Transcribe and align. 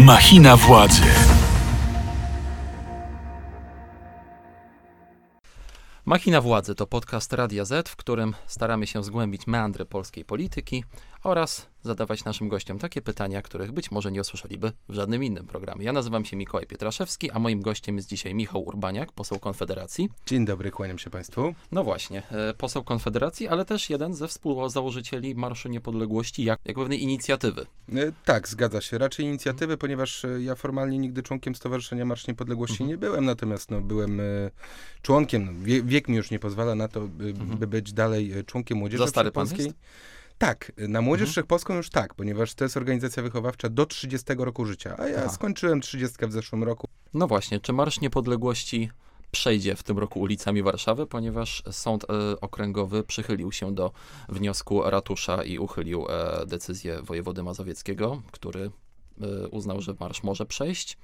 Machina 0.00 0.56
władzy. 0.56 1.02
Machina 6.04 6.40
Władzy 6.40 6.74
to 6.74 6.86
podcast 6.86 7.32
Radia 7.32 7.64
Z, 7.64 7.88
w 7.88 7.96
którym 7.96 8.34
staramy 8.46 8.86
się 8.86 9.04
zgłębić 9.04 9.46
meandry 9.46 9.84
polskiej 9.84 10.24
polityki 10.24 10.84
oraz 11.24 11.66
zadawać 11.82 12.24
naszym 12.24 12.48
gościom 12.48 12.78
takie 12.78 13.02
pytania, 13.02 13.42
których 13.42 13.72
być 13.72 13.90
może 13.90 14.12
nie 14.12 14.20
usłyszeliby 14.20 14.72
w 14.88 14.94
żadnym 14.94 15.24
innym 15.24 15.46
programie. 15.46 15.84
Ja 15.84 15.92
nazywam 15.92 16.24
się 16.24 16.36
Mikołaj 16.36 16.66
Pietraszewski, 16.66 17.30
a 17.30 17.38
moim 17.38 17.60
gościem 17.62 17.96
jest 17.96 18.08
dzisiaj 18.08 18.34
Michał 18.34 18.62
Urbaniak, 18.66 19.12
poseł 19.12 19.38
Konfederacji. 19.38 20.08
Dzień 20.26 20.44
dobry, 20.44 20.70
kłaniam 20.70 20.98
się 20.98 21.10
Państwu. 21.10 21.54
No 21.72 21.84
właśnie, 21.84 22.22
e, 22.30 22.54
poseł 22.54 22.84
Konfederacji, 22.84 23.48
ale 23.48 23.64
też 23.64 23.90
jeden 23.90 24.14
ze 24.14 24.28
współzałożycieli 24.28 25.34
Marszu 25.34 25.68
Niepodległości, 25.68 26.44
jak, 26.44 26.60
jak 26.64 26.76
pewnej 26.76 27.02
inicjatywy. 27.02 27.66
E, 27.92 28.12
Tak, 28.24 28.48
zgadza 28.48 28.80
się. 28.80 28.98
Raczej 28.98 29.26
inicjatywy, 29.26 29.76
ponieważ 29.76 30.24
e, 30.24 30.42
ja 30.42 30.54
formalnie 30.54 30.98
nigdy 30.98 31.22
członkiem 31.22 31.54
Stowarzyszenia 31.54 32.04
Marsz 32.04 32.26
Niepodległości 32.26 32.74
Mhm. 32.82 32.90
nie 32.90 32.98
byłem, 32.98 33.24
natomiast 33.24 33.70
no, 33.70 33.80
byłem 33.80 34.20
członkiem. 35.02 35.64
Wie, 35.64 35.82
wiek 35.82 36.08
mi 36.08 36.16
już 36.16 36.30
nie 36.30 36.38
pozwala 36.38 36.74
na 36.74 36.88
to, 36.88 37.00
by, 37.00 37.32
by 37.34 37.66
być 37.66 37.92
dalej 37.92 38.32
członkiem 38.46 38.78
Młodzieży 38.78 39.02
Mhm. 39.02 39.08
Za 39.08 39.10
stary 39.10 39.30
pan 39.32 39.46
jest? 39.58 39.78
Tak, 40.40 40.72
na 40.78 41.00
Młodzież 41.00 41.22
Mhm. 41.22 41.32
Wszechpolską 41.32 41.74
już 41.74 41.90
tak, 41.90 42.14
ponieważ 42.14 42.54
to 42.54 42.64
jest 42.64 42.76
organizacja 42.76 43.22
wychowawcza 43.22 43.68
do 43.68 43.86
30 43.86 44.26
roku 44.38 44.64
życia, 44.64 44.96
a 44.98 45.08
ja 45.08 45.18
Aha. 45.18 45.28
skończyłem 45.28 45.80
30 45.80 46.26
w 46.26 46.32
zeszłym 46.32 46.64
roku. 46.64 46.86
No 47.14 47.26
właśnie, 47.28 47.60
czy 47.60 47.72
Marsz 47.72 48.00
Niepodległości 48.00 48.90
przejdzie 49.30 49.76
w 49.76 49.82
tym 49.82 49.98
roku 49.98 50.20
ulicami 50.20 50.62
Warszawy, 50.62 51.06
ponieważ 51.06 51.62
Sąd 51.70 52.04
e, 52.04 52.40
Okręgowy 52.40 53.02
przychylił 53.02 53.52
się 53.52 53.74
do 53.74 53.92
wniosku 54.28 54.90
ratusza 54.90 55.44
i 55.44 55.58
uchylił 55.58 56.06
e, 56.08 56.46
decyzję 56.46 57.02
wojewody 57.02 57.42
mazowieckiego, 57.42 58.22
który 58.32 58.70
e, 59.20 59.48
uznał, 59.48 59.80
że 59.80 59.94
marsz 60.00 60.22
może 60.22 60.46
przejść. 60.46 60.98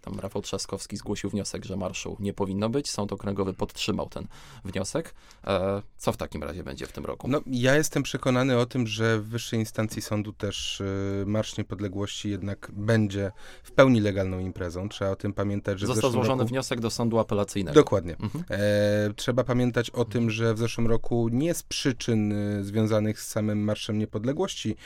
Tam 0.00 0.20
Rafał 0.20 0.42
Trzaskowski 0.42 0.96
zgłosił 0.96 1.30
wniosek, 1.30 1.64
że 1.64 1.76
marszu 1.76 2.16
nie 2.20 2.32
powinno 2.32 2.68
być. 2.68 2.90
Sąd 2.90 3.12
Okręgowy 3.12 3.54
podtrzymał 3.54 4.08
ten 4.08 4.26
wniosek. 4.64 5.14
E, 5.46 5.82
co 5.96 6.12
w 6.12 6.16
takim 6.16 6.42
razie 6.42 6.64
będzie 6.64 6.86
w 6.86 6.92
tym 6.92 7.04
roku? 7.04 7.28
No, 7.28 7.40
ja 7.46 7.76
jestem 7.76 8.02
przekonany 8.02 8.58
o 8.58 8.66
tym, 8.66 8.86
że 8.86 9.20
w 9.20 9.28
wyższej 9.28 9.58
instancji 9.58 10.02
sądu 10.02 10.32
też 10.32 10.80
y, 10.80 11.24
Marsz 11.26 11.58
Niepodległości 11.58 12.30
jednak 12.30 12.70
będzie 12.72 13.32
w 13.62 13.72
pełni 13.72 14.00
legalną 14.00 14.38
imprezą. 14.38 14.88
Trzeba 14.88 15.10
o 15.10 15.16
tym 15.16 15.32
pamiętać, 15.32 15.80
że 15.80 15.86
Został 15.86 16.10
złożony 16.10 16.42
roku... 16.42 16.48
wniosek 16.48 16.80
do 16.80 16.90
sądu 16.90 17.18
apelacyjnego. 17.18 17.74
Dokładnie. 17.74 18.16
Mhm. 18.20 18.44
E, 18.50 19.14
trzeba 19.16 19.44
pamiętać 19.44 19.90
o 19.90 20.04
tym, 20.04 20.30
że 20.30 20.54
w 20.54 20.58
zeszłym 20.58 20.86
roku 20.86 21.28
nie 21.32 21.54
z 21.54 21.62
przyczyn 21.62 22.32
y, 22.32 22.64
związanych 22.64 23.20
z 23.20 23.28
samym 23.28 23.64
Marszem 23.64 23.98
Niepodległości 23.98 24.76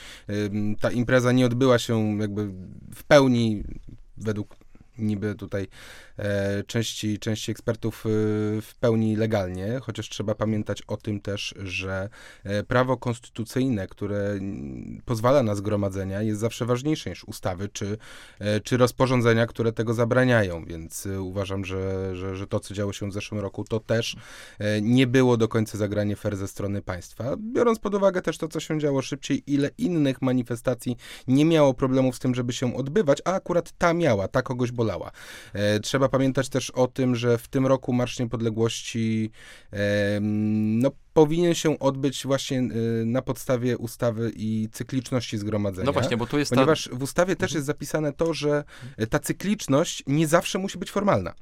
ta 0.79 0.91
impreza 0.91 1.31
nie 1.31 1.45
odbyła 1.45 1.79
się 1.79 2.17
jakby 2.19 2.47
w 2.95 3.03
pełni 3.03 3.63
według 4.17 4.55
niby 4.97 5.35
tutaj 5.35 5.67
e, 6.17 6.63
części, 6.63 7.19
części 7.19 7.51
ekspertów 7.51 8.05
y, 8.05 8.09
w 8.61 8.75
pełni 8.79 9.15
legalnie, 9.15 9.79
chociaż 9.81 10.09
trzeba 10.09 10.35
pamiętać 10.35 10.81
o 10.81 10.97
tym 10.97 11.21
też, 11.21 11.55
że 11.57 12.09
e, 12.43 12.63
prawo 12.63 12.97
konstytucyjne, 12.97 13.87
które 13.87 14.39
pozwala 15.05 15.43
na 15.43 15.55
zgromadzenia, 15.55 16.21
jest 16.21 16.39
zawsze 16.39 16.65
ważniejsze 16.65 17.09
niż 17.09 17.23
ustawy 17.23 17.69
czy, 17.69 17.97
e, 18.39 18.59
czy 18.59 18.77
rozporządzenia, 18.77 19.47
które 19.47 19.71
tego 19.71 19.93
zabraniają, 19.93 20.65
więc 20.65 21.05
y, 21.05 21.21
uważam, 21.21 21.65
że, 21.65 22.15
że, 22.15 22.35
że 22.35 22.47
to, 22.47 22.59
co 22.59 22.73
działo 22.73 22.93
się 22.93 23.09
w 23.09 23.13
zeszłym 23.13 23.41
roku, 23.41 23.63
to 23.63 23.79
też 23.79 24.15
e, 24.59 24.81
nie 24.81 25.07
było 25.07 25.37
do 25.37 25.47
końca 25.47 25.77
zagranie 25.77 26.15
fair 26.15 26.35
ze 26.35 26.47
strony 26.47 26.81
państwa, 26.81 27.35
biorąc 27.37 27.79
pod 27.79 27.95
uwagę 27.95 28.21
też 28.21 28.37
to, 28.37 28.47
co 28.47 28.59
się 28.59 28.79
działo 28.79 29.01
szybciej, 29.01 29.43
ile 29.47 29.69
innych 29.77 30.21
manifestacji 30.21 30.97
nie 31.27 31.45
miało 31.45 31.73
problemów 31.73 32.15
z 32.15 32.19
tym, 32.19 32.35
żeby 32.35 32.53
się 32.53 32.75
odbywać, 32.75 33.21
a 33.25 33.33
akurat 33.33 33.71
ta 33.77 33.93
miała, 33.93 34.27
ta 34.27 34.41
kogoś 34.41 34.71
bolała. 34.83 35.11
E, 35.53 35.79
trzeba 35.79 36.09
pamiętać 36.09 36.49
też 36.49 36.69
o 36.69 36.87
tym, 36.87 37.15
że 37.15 37.37
w 37.37 37.47
tym 37.47 37.67
roku 37.67 37.93
Marsz 37.93 38.19
Niepodległości 38.19 39.31
e, 39.73 40.19
no, 40.21 40.91
powinien 41.13 41.53
się 41.53 41.79
odbyć 41.79 42.23
właśnie 42.23 42.59
e, 42.59 42.65
na 43.05 43.21
podstawie 43.21 43.77
ustawy 43.77 44.31
i 44.35 44.69
cykliczności 44.71 45.37
zgromadzenia. 45.37 45.85
No 45.85 45.93
właśnie, 45.93 46.17
bo 46.17 46.25
tu 46.25 46.39
jest 46.39 46.51
ta... 46.51 46.55
Ponieważ 46.55 46.89
w 46.93 47.03
ustawie 47.03 47.35
też 47.35 47.51
Mhm. 47.51 47.57
jest 47.57 47.67
zapisane 47.67 48.13
to, 48.13 48.33
że 48.33 48.63
ta 49.09 49.19
cykliczność 49.19 50.03
nie 50.07 50.27
zawsze 50.27 50.59
musi 50.59 50.77
być 50.77 50.91
formalna. 50.91 51.33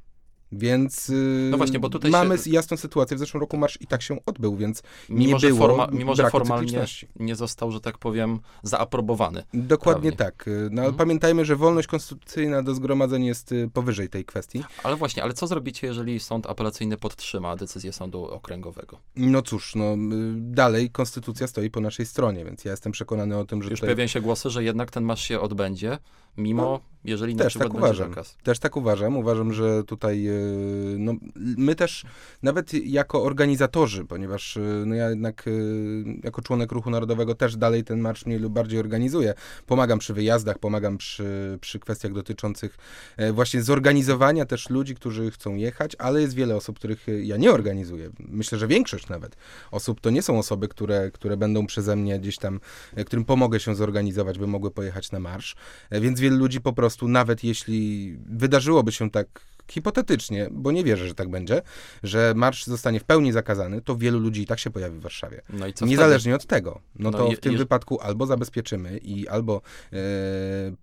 Więc 0.51 1.09
y, 1.09 1.47
No 1.51 1.57
właśnie, 1.57 1.79
bo 1.79 1.89
tutaj 1.89 2.12
mamy 2.12 2.38
się- 2.38 2.50
jasną 2.50 2.78
sytuację. 2.78 3.17
W 3.17 3.19
zeszłym 3.19 3.41
roku 3.41 3.57
marsz 3.57 3.78
i 3.81 3.88
tak 3.88 4.01
się 4.01 4.25
odbył, 4.25 4.56
więc 4.56 4.84
Mimo, 5.09 5.34
nie 5.34 5.39
że, 5.39 5.47
było 5.47 5.59
forma, 5.59 5.88
mimo, 5.91 6.16
że 6.16 6.29
formalnie 6.29 6.85
nie 7.19 7.35
został, 7.35 7.72
że 7.72 7.81
tak 7.81 7.97
powiem, 7.97 8.39
zaaprobowany. 8.63 9.44
Dokładnie 9.53 10.12
prawnie. 10.12 10.31
tak. 10.35 10.47
Y, 10.47 10.69
No, 10.72 10.81
Mhm. 10.81 10.95
pamiętajmy, 10.97 11.45
że 11.45 11.56
wolność 11.56 11.88
konstytucyjna 11.88 12.63
do 12.63 12.75
zgromadzeń 12.75 13.25
jest 13.25 13.51
y, 13.51 13.69
powyżej 13.73 14.09
tej 14.09 14.25
kwestii. 14.25 14.63
Ale 14.84 14.95
właśnie, 14.95 15.23
ale 15.23 15.34
co 15.34 15.47
zrobicie, 15.47 15.88
jeżeli 15.88 16.19
sąd 16.19 16.47
apelacyjny 16.47 16.97
podtrzyma 16.97 17.56
decyzję 17.56 17.94
sądu 17.94 18.23
okręgowego? 18.25 18.97
No 19.16 19.41
cóż, 19.41 19.75
no, 19.75 19.94
y, 19.94 19.97
dalej 20.35 20.89
konstytucja 20.89 21.47
stoi 21.47 21.69
po 21.69 21.79
naszej 21.79 22.06
stronie, 22.06 22.45
więc 22.45 22.66
ja 22.66 22.72
jestem 22.72 22.91
przekonany 22.91 23.38
o 23.38 23.45
tym, 23.45 23.63
że 23.63 23.69
Już 23.69 23.79
tutaj... 23.79 23.88
pojawiają 23.88 24.07
się 24.07 24.22
głosy, 24.22 24.50
że 24.50 24.63
jednak 24.63 24.91
ten 24.91 25.03
marsz 25.03 25.22
się 25.23 25.39
odbędzie, 25.39 25.97
mimo, 26.38 26.64
No, 26.64 26.80
jeżeli 27.03 27.36
na 27.36 27.44
też 27.44 27.52
przykład 27.53 27.72
tak 27.72 27.81
będzie 27.81 27.88
uważam. 27.88 28.09
zakaz. 28.09 28.38
Też 28.44 28.59
tak 28.59 28.78
uważam. 28.78 29.18
Uważam, 29.18 29.53
że 29.53 29.84
tutaj 29.84 30.28
y, 30.28 30.96
no, 31.00 31.14
my 31.36 31.75
też, 31.75 32.06
nawet 32.44 32.74
jako 32.74 33.24
organizatorzy, 33.24 34.06
ponieważ 34.06 34.58
y, 34.58 34.84
no 34.86 34.96
ja 34.96 35.09
jednak 35.09 35.47
y, 35.47 36.03
jako 36.24 36.42
członek 36.42 36.72
Ruchu 36.72 36.90
Narodowego 36.90 37.36
też 37.36 37.58
dalej 37.58 37.84
ten 37.84 38.00
marsz 38.00 38.25
mniej 38.25 38.40
lub 38.40 38.53
bardziej 38.53 38.80
organizuję. 38.80 39.34
Pomagam 39.68 40.00
przy 40.00 40.14
wyjazdach, 40.14 40.59
pomagam 40.59 40.97
przy, 40.97 41.58
przy 41.62 41.80
kwestiach 41.80 42.14
dotyczących 42.14 42.78
e, 43.18 43.31
właśnie 43.34 43.62
zorganizowania 43.63 44.46
też 44.46 44.69
ludzi, 44.69 44.96
którzy 44.96 45.31
chcą 45.31 45.56
jechać, 45.56 45.96
ale 46.00 46.22
jest 46.22 46.34
wiele 46.34 46.56
osób, 46.56 46.75
których 46.80 47.06
ja 47.24 47.38
nie 47.38 47.52
organizuję. 47.52 48.09
Myślę, 48.19 48.58
że 48.58 48.68
większość 48.68 49.09
nawet 49.09 49.36
osób 49.72 50.02
to 50.02 50.09
nie 50.09 50.22
są 50.22 50.40
osoby, 50.40 50.68
które, 50.68 51.12
które 51.12 51.38
będą 51.38 51.66
przeze 51.68 51.96
mnie 51.96 52.19
gdzieś 52.19 52.38
tam, 52.38 52.59
e, 52.96 53.06
którym 53.06 53.25
pomogę 53.25 53.59
się 53.59 53.75
zorganizować, 53.75 54.40
by 54.40 54.48
mogły 54.48 54.72
pojechać 54.72 55.12
na 55.12 55.19
marsz. 55.19 55.56
E, 55.90 56.02
Więc 56.02 56.19
wielu 56.21 56.37
ludzi 56.37 56.61
po 56.61 56.73
prostu, 56.73 57.07
nawet 57.07 57.43
jeśli 57.43 58.15
wydarzyłoby 58.25 58.91
się 58.91 59.11
tak 59.11 59.27
hipotetycznie, 59.71 60.47
bo 60.51 60.71
nie 60.71 60.83
wierzę, 60.83 61.07
że 61.07 61.15
tak 61.15 61.29
będzie, 61.29 61.61
że 62.03 62.33
marsz 62.35 62.65
zostanie 62.65 62.99
w 62.99 63.03
pełni 63.03 63.31
zakazany, 63.31 63.81
to 63.81 63.95
wielu 63.97 64.19
ludzi 64.19 64.41
i 64.41 64.45
tak 64.45 64.59
się 64.59 64.69
pojawi 64.69 64.97
w 64.97 65.01
Warszawie. 65.01 65.41
No 65.49 65.65
Niezależnie 65.87 66.35
od 66.35 66.45
tego. 66.45 66.81
No, 66.95 67.11
No 67.11 67.17
to 67.17 67.27
je- 67.29 67.37
w 67.37 67.39
tym 67.39 67.57
wypadku 67.57 68.01
albo 68.01 68.25
zabezpieczymy 68.25 68.97
i 68.97 69.27
albo 69.27 69.61
e, 69.93 69.97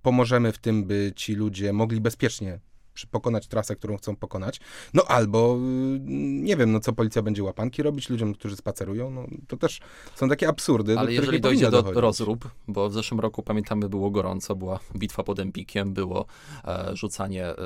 pomożemy 0.02 0.52
w 0.52 0.58
tym, 0.58 0.84
by 0.84 1.12
ci 1.16 1.34
ludzie 1.34 1.72
mogli 1.72 2.00
bezpiecznie 2.00 2.58
pokonać 3.06 3.46
trasę, 3.46 3.76
którą 3.76 3.96
chcą 3.96 4.16
pokonać, 4.16 4.60
no 4.94 5.02
albo 5.04 5.56
y, 5.56 6.00
nie 6.42 6.56
wiem, 6.56 6.72
no 6.72 6.80
co 6.80 6.92
policja 6.92 7.22
będzie 7.22 7.42
łapanki 7.44 7.82
robić 7.82 8.08
ludziom, 8.10 8.34
którzy 8.34 8.56
spacerują, 8.56 9.10
no 9.10 9.26
to 9.48 9.56
też 9.56 9.80
są 10.14 10.28
takie 10.28 10.48
absurdy, 10.48 10.94
do 10.94 11.00
Ale 11.00 11.06
których 11.06 11.20
jeżeli 11.20 11.40
dojdzie 11.40 11.64
do 11.70 11.70
dochodzić. 11.70 12.00
rozrób, 12.02 12.48
bo 12.68 12.88
w 12.88 12.92
zeszłym 12.92 13.20
roku 13.20 13.42
pamiętamy 13.42 13.88
było 13.88 14.10
gorąco, 14.10 14.56
była 14.56 14.80
bitwa 14.96 15.22
pod 15.22 15.38
Empikiem, 15.38 15.92
było 15.94 16.26
e, 16.64 16.96
rzucanie 16.96 17.44
e, 17.46 17.56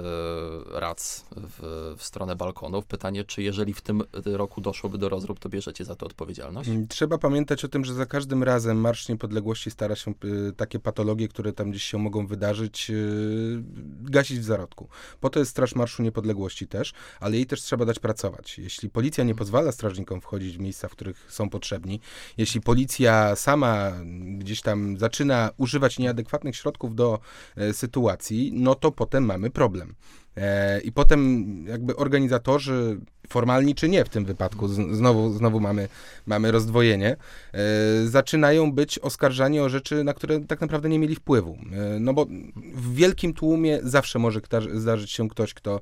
rac 0.80 1.24
w, 1.36 1.94
w 1.98 2.02
stronę 2.04 2.36
balkonów. 2.36 2.86
Pytanie, 2.86 3.24
czy 3.24 3.42
jeżeli 3.42 3.74
w 3.74 3.80
tym 3.80 4.02
roku 4.24 4.60
doszłoby 4.60 4.98
do 4.98 5.08
rozrób, 5.08 5.38
to 5.38 5.48
bierzecie 5.48 5.84
za 5.84 5.94
to 5.96 6.06
odpowiedzialność? 6.06 6.68
Mm, 6.68 6.88
Trzeba 6.88 7.18
pamiętać 7.18 7.64
o 7.64 7.68
tym, 7.68 7.84
że 7.84 7.94
za 7.94 8.06
każdym 8.06 8.42
razem 8.42 8.80
Marsz 8.80 9.08
Niepodległości 9.08 9.70
stara 9.70 9.96
się 9.96 10.14
y, 10.24 10.52
takie 10.56 10.78
patologie, 10.78 11.28
które 11.28 11.52
tam 11.52 11.70
gdzieś 11.70 11.82
się 11.82 11.98
mogą 11.98 12.26
wydarzyć, 12.26 12.90
y, 12.90 13.62
gasić 14.00 14.38
w 14.38 14.44
zarodku. 14.44 14.88
Po 15.22 15.30
to 15.30 15.38
jest 15.38 15.50
Straż 15.50 15.74
Marszu 15.74 16.02
Niepodległości 16.02 16.68
też, 16.68 16.92
ale 17.20 17.36
jej 17.36 17.46
też 17.46 17.62
trzeba 17.62 17.84
dać 17.84 17.98
pracować. 17.98 18.58
Jeśli 18.58 18.90
policja 18.90 19.24
nie 19.24 19.34
pozwala 19.34 19.72
strażnikom 19.72 20.20
wchodzić 20.20 20.56
w 20.56 20.60
miejsca, 20.60 20.88
w 20.88 20.92
których 20.92 21.26
są 21.28 21.50
potrzebni, 21.50 22.00
jeśli 22.36 22.60
policja 22.60 23.36
sama 23.36 23.92
gdzieś 24.38 24.60
tam 24.60 24.98
zaczyna 24.98 25.50
używać 25.56 25.98
nieadekwatnych 25.98 26.56
środków 26.56 26.94
do 26.94 27.18
e, 27.56 27.72
sytuacji, 27.72 28.52
no 28.54 28.74
to 28.74 28.92
potem 28.92 29.24
mamy 29.24 29.50
problem. 29.50 29.94
E, 30.36 30.80
I 30.80 30.92
potem 30.92 31.46
jakby 31.66 31.96
organizatorzy, 31.96 33.00
formalni 33.28 33.74
czy 33.74 33.88
nie 33.88 34.04
w 34.04 34.08
tym 34.08 34.24
wypadku, 34.24 34.68
znowu, 34.68 35.32
znowu 35.32 35.60
mamy, 35.60 35.88
mamy 36.26 36.50
rozdwojenie, 36.52 37.16
e, 37.52 38.06
zaczynają 38.06 38.72
być 38.72 38.98
oskarżani 38.98 39.60
o 39.60 39.68
rzeczy, 39.68 40.04
na 40.04 40.14
które 40.14 40.40
tak 40.40 40.60
naprawdę 40.60 40.88
nie 40.88 40.98
mieli 40.98 41.14
wpływu. 41.14 41.58
E, 41.72 42.00
no 42.00 42.14
bo 42.14 42.26
w 42.74 42.94
wielkim 42.94 43.34
tłumie 43.34 43.80
zawsze 43.82 44.18
może 44.18 44.40
zdarzyć 44.74 45.10
się 45.10 45.28
ktoś, 45.28 45.54
kto 45.54 45.80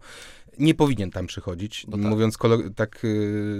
nie 0.58 0.74
powinien 0.74 1.10
tam 1.10 1.26
przychodzić, 1.26 1.86
No 1.86 1.92
tak. 1.92 2.06
mówiąc 2.06 2.38
tak 2.76 3.02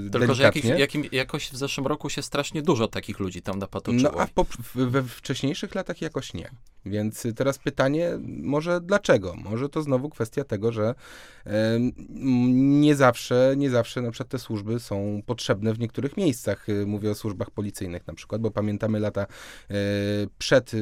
e, 0.07 0.11
Tylko, 0.11 0.35
że 0.35 0.43
jakich, 0.43 0.65
jakim, 0.65 1.05
jakoś 1.13 1.51
w 1.51 1.57
zeszłym 1.57 1.87
roku 1.87 2.11
się 2.11 2.23
strasznie 2.23 2.63
dużo 2.63 2.89
takich 2.89 3.19
ludzi 3.19 3.43
tam 3.43 3.59
napatoczyło. 3.59 4.13
No 4.15 4.21
a 4.21 4.27
po, 4.27 4.45
w, 4.45 4.75
we 4.75 5.03
wcześniejszych 5.03 5.75
latach 5.75 6.03
jakoś 6.03 6.35
nie. 6.35 6.51
Więc 6.87 7.27
teraz 7.37 7.59
pytanie, 7.59 8.11
może 8.43 8.81
dlaczego? 8.81 9.35
Może 9.37 9.69
to 9.69 9.83
znowu 9.83 10.11
kwestia 10.11 10.45
tego, 10.45 10.73
że 10.73 10.95
e, 11.47 11.79
nie 12.81 12.97
zawsze, 12.97 13.55
nie 13.57 13.71
zawsze 13.71 14.03
na 14.03 14.11
przykład 14.11 14.29
te 14.29 14.39
służby 14.39 14.81
są 14.81 15.23
potrzebne 15.27 15.75
w 15.75 15.79
niektórych 15.79 16.17
miejscach. 16.17 16.69
E, 16.69 16.87
mówię 16.87 17.11
o 17.11 17.15
służbach 17.15 17.51
policyjnych 17.51 18.07
na 18.07 18.15
przykład, 18.15 18.41
bo 18.41 18.51
pamiętamy 18.51 19.01
lata 19.01 19.27
e, 19.71 19.75
przed 20.39 20.73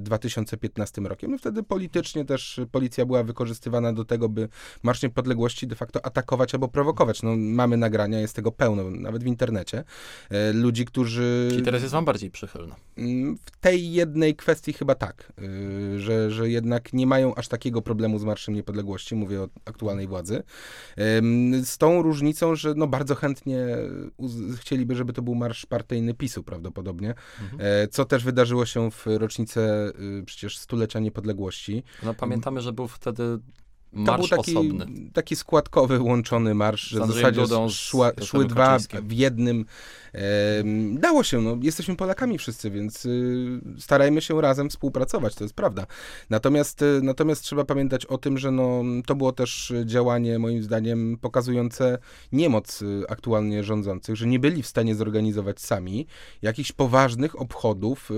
2015 0.00 1.00
rokiem. 1.00 1.30
No 1.30 1.38
wtedy 1.38 1.62
politycznie 1.62 2.24
też 2.24 2.60
policja 2.72 3.06
była 3.06 3.22
wykorzystywana 3.22 3.92
do 3.92 4.04
tego, 4.04 4.28
by 4.28 4.48
Marsz 4.82 5.02
Niepodległości 5.02 5.66
de 5.66 5.76
facto 5.76 6.06
atakować 6.06 6.54
albo 6.54 6.68
prowokować. 6.68 7.22
No, 7.22 7.36
mamy 7.36 7.76
nagrania, 7.76 8.20
jest 8.20 8.36
tego 8.36 8.52
pełno, 8.52 8.90
nawet 8.90 9.24
w 9.24 9.26
internecie. 9.26 9.84
Ludzi, 10.54 10.84
którzy... 10.84 11.48
Czyli 11.50 11.62
teraz 11.62 11.82
jest 11.82 11.92
wam 11.92 12.04
bardziej 12.04 12.30
przychylna. 12.30 12.76
Mm, 12.98 13.36
w 13.44 13.50
tej 13.60 13.92
jednej 13.92 14.36
kwestii 14.36 14.72
chyba 14.72 14.94
tak. 14.94 15.33
Y, 15.42 16.00
że, 16.00 16.30
że 16.30 16.50
jednak 16.50 16.92
nie 16.92 17.06
mają 17.06 17.34
aż 17.34 17.48
takiego 17.48 17.82
problemu 17.82 18.18
z 18.18 18.24
Marszem 18.24 18.54
Niepodległości, 18.54 19.14
mówię 19.14 19.42
o 19.42 19.48
aktualnej 19.64 20.06
władzy. 20.06 20.42
Z 21.64 21.78
tą 21.78 22.02
różnicą, 22.02 22.54
że 22.54 22.74
no 22.76 22.86
bardzo 22.86 23.14
chętnie 23.14 23.66
chcieliby, 24.56 24.94
żeby 24.94 25.12
to 25.12 25.22
był 25.22 25.34
marsz 25.34 25.66
partyjny 25.66 26.14
PiSu 26.14 26.42
prawdopodobnie, 26.42 27.14
mhm. 27.42 27.60
E, 27.60 27.88
co 27.88 28.04
też 28.04 28.24
wydarzyło 28.24 28.66
się 28.66 28.90
w 28.90 29.06
rocznicę 29.06 29.92
y, 30.20 30.24
przecież 30.24 30.58
stulecia 30.58 31.00
niepodległości. 31.00 31.82
No 32.02 32.14
pamiętamy, 32.14 32.60
że 32.60 32.72
był 32.72 32.88
wtedy 32.88 33.38
Marsz 33.94 34.28
to 34.28 34.36
był 34.36 34.44
taki, 34.44 34.56
osobny. 34.56 34.86
taki 35.12 35.36
składkowy, 35.36 36.00
łączony 36.00 36.54
marsz, 36.54 36.88
że 36.88 37.00
w 37.00 37.06
zasadzie 37.06 37.42
szła, 37.68 38.12
szły 38.22 38.44
dwa 38.44 38.78
w 39.02 39.12
jednym. 39.12 39.64
dało 40.92 41.22
się, 41.22 41.40
no, 41.40 41.58
jesteśmy 41.62 41.96
Polakami 41.96 42.38
wszyscy, 42.38 42.70
więc 42.70 43.06
y, 43.06 43.60
starajmy 43.78 44.22
się 44.22 44.40
razem 44.40 44.70
współpracować, 44.70 45.34
to 45.34 45.44
jest 45.44 45.54
prawda. 45.54 45.86
Natomiast, 46.30 46.82
y, 46.82 47.00
natomiast 47.02 47.42
trzeba 47.42 47.64
pamiętać 47.64 48.06
o 48.06 48.18
tym, 48.18 48.38
że 48.38 48.50
no, 48.50 48.82
to 49.06 49.14
było 49.14 49.32
też 49.32 49.72
działanie, 49.84 50.38
moim 50.38 50.62
zdaniem, 50.62 51.18
pokazujące 51.20 51.98
niemoc 52.32 52.82
y, 52.82 53.04
aktualnie 53.08 53.64
rządzących, 53.64 54.16
że 54.16 54.26
nie 54.26 54.38
byli 54.38 54.62
w 54.62 54.66
stanie 54.66 54.94
zorganizować 54.94 55.60
sami 55.60 56.06
jakichś 56.42 56.72
poważnych 56.72 57.40
obchodów 57.40 58.10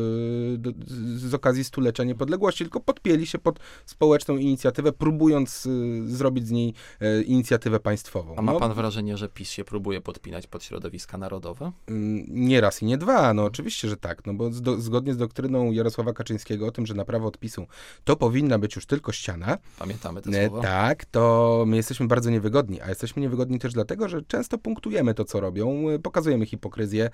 do, 0.58 0.70
z 1.16 1.34
okazji 1.34 1.64
stulecia 1.64 2.04
niepodległości, 2.04 2.64
tylko 2.64 2.80
podpięli 2.80 3.26
się 3.26 3.38
pod 3.38 3.58
społeczną 3.86 4.36
inicjatywę, 4.36 4.92
próbując 4.92 5.65
zrobić 6.06 6.46
z 6.46 6.50
niej 6.50 6.74
e, 7.00 7.22
inicjatywę 7.22 7.80
państwową. 7.80 8.34
A 8.36 8.42
ma 8.42 8.52
no, 8.52 8.60
pan 8.60 8.74
wrażenie, 8.74 9.16
że 9.16 9.28
PiS 9.28 9.50
się 9.50 9.64
próbuje 9.64 10.00
podpinać 10.00 10.46
pod 10.46 10.64
środowiska 10.64 11.18
narodowe? 11.18 11.72
Mm, 11.86 12.24
nie 12.28 12.60
raz 12.60 12.82
i 12.82 12.86
nie 12.86 12.98
dwa, 12.98 13.34
no 13.34 13.44
oczywiście, 13.44 13.88
że 13.88 13.96
tak, 13.96 14.26
no 14.26 14.34
bo 14.34 14.52
z 14.52 14.82
zgodnie 14.82 15.14
z 15.14 15.16
doktryną 15.16 15.72
Jarosława 15.72 16.12
Kaczyńskiego 16.12 16.66
o 16.66 16.70
tym, 16.70 16.86
że 16.86 16.94
na 16.94 17.04
prawo 17.04 17.28
odpisu 17.28 17.66
to 18.04 18.16
powinna 18.16 18.58
być 18.58 18.76
już 18.76 18.86
tylko 18.86 19.12
ściana. 19.12 19.58
Pamiętamy 19.78 20.22
te 20.22 20.30
e, 20.30 20.48
słowa. 20.48 20.62
Tak, 20.62 21.04
to 21.04 21.64
my 21.66 21.76
jesteśmy 21.76 22.06
bardzo 22.06 22.30
niewygodni, 22.30 22.80
a 22.80 22.88
jesteśmy 22.88 23.22
niewygodni 23.22 23.58
też 23.58 23.72
dlatego, 23.72 24.08
że 24.08 24.22
często 24.22 24.58
punktujemy 24.58 25.14
to, 25.14 25.24
co 25.24 25.40
robią, 25.40 25.88
e, 25.90 25.98
pokazujemy 25.98 26.46
hipokryzję, 26.46 27.10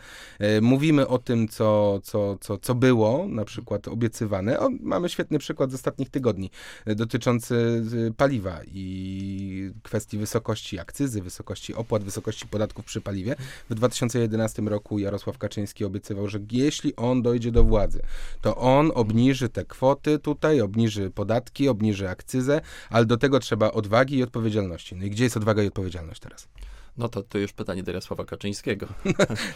mówimy 0.62 1.08
o 1.08 1.18
tym, 1.18 1.48
co, 1.48 2.00
co, 2.02 2.38
co, 2.40 2.58
co 2.58 2.74
było, 2.74 3.26
na 3.28 3.44
przykład 3.44 3.88
obiecywane. 3.88 4.60
O, 4.60 4.70
mamy 4.80 5.08
świetny 5.08 5.38
przykład 5.38 5.70
z 5.70 5.74
ostatnich 5.74 6.10
tygodni 6.10 6.50
dotyczący 6.86 7.82
paliwa 8.16 8.31
paliwa 8.32 8.60
i 8.74 9.70
kwestii 9.82 10.18
wysokości 10.18 10.78
akcyzy, 10.78 11.22
wysokości 11.22 11.74
opłat, 11.74 12.04
wysokości 12.04 12.46
podatków 12.46 12.84
przy 12.84 13.00
paliwie. 13.00 13.36
W 13.70 13.74
2011 13.74 14.62
roku 14.62 14.98
Jarosław 14.98 15.38
Kaczyński 15.38 15.84
obiecywał, 15.84 16.28
że 16.28 16.38
jeśli 16.52 16.96
on 16.96 17.22
dojdzie 17.22 17.52
do 17.52 17.64
władzy, 17.64 18.02
to 18.40 18.56
on 18.56 18.92
obniży 18.94 19.48
te 19.48 19.64
kwoty 19.64 20.18
tutaj, 20.18 20.60
obniży 20.60 21.10
podatki, 21.10 21.68
obniży 21.68 22.08
akcyzę, 22.08 22.60
ale 22.90 23.06
do 23.06 23.16
tego 23.16 23.40
trzeba 23.40 23.72
odwagi 23.72 24.16
i 24.16 24.22
odpowiedzialności. 24.22 24.96
No 24.96 25.04
i 25.04 25.10
gdzie 25.10 25.24
jest 25.24 25.36
odwaga 25.36 25.62
i 25.62 25.66
odpowiedzialność 25.66 26.20
teraz? 26.20 26.48
No 26.96 27.08
to 27.08 27.22
to 27.22 27.38
już 27.38 27.52
pytanie 27.52 27.82
do 27.82 27.90
Jarosława 27.90 28.24
Kaczyńskiego. 28.24 28.86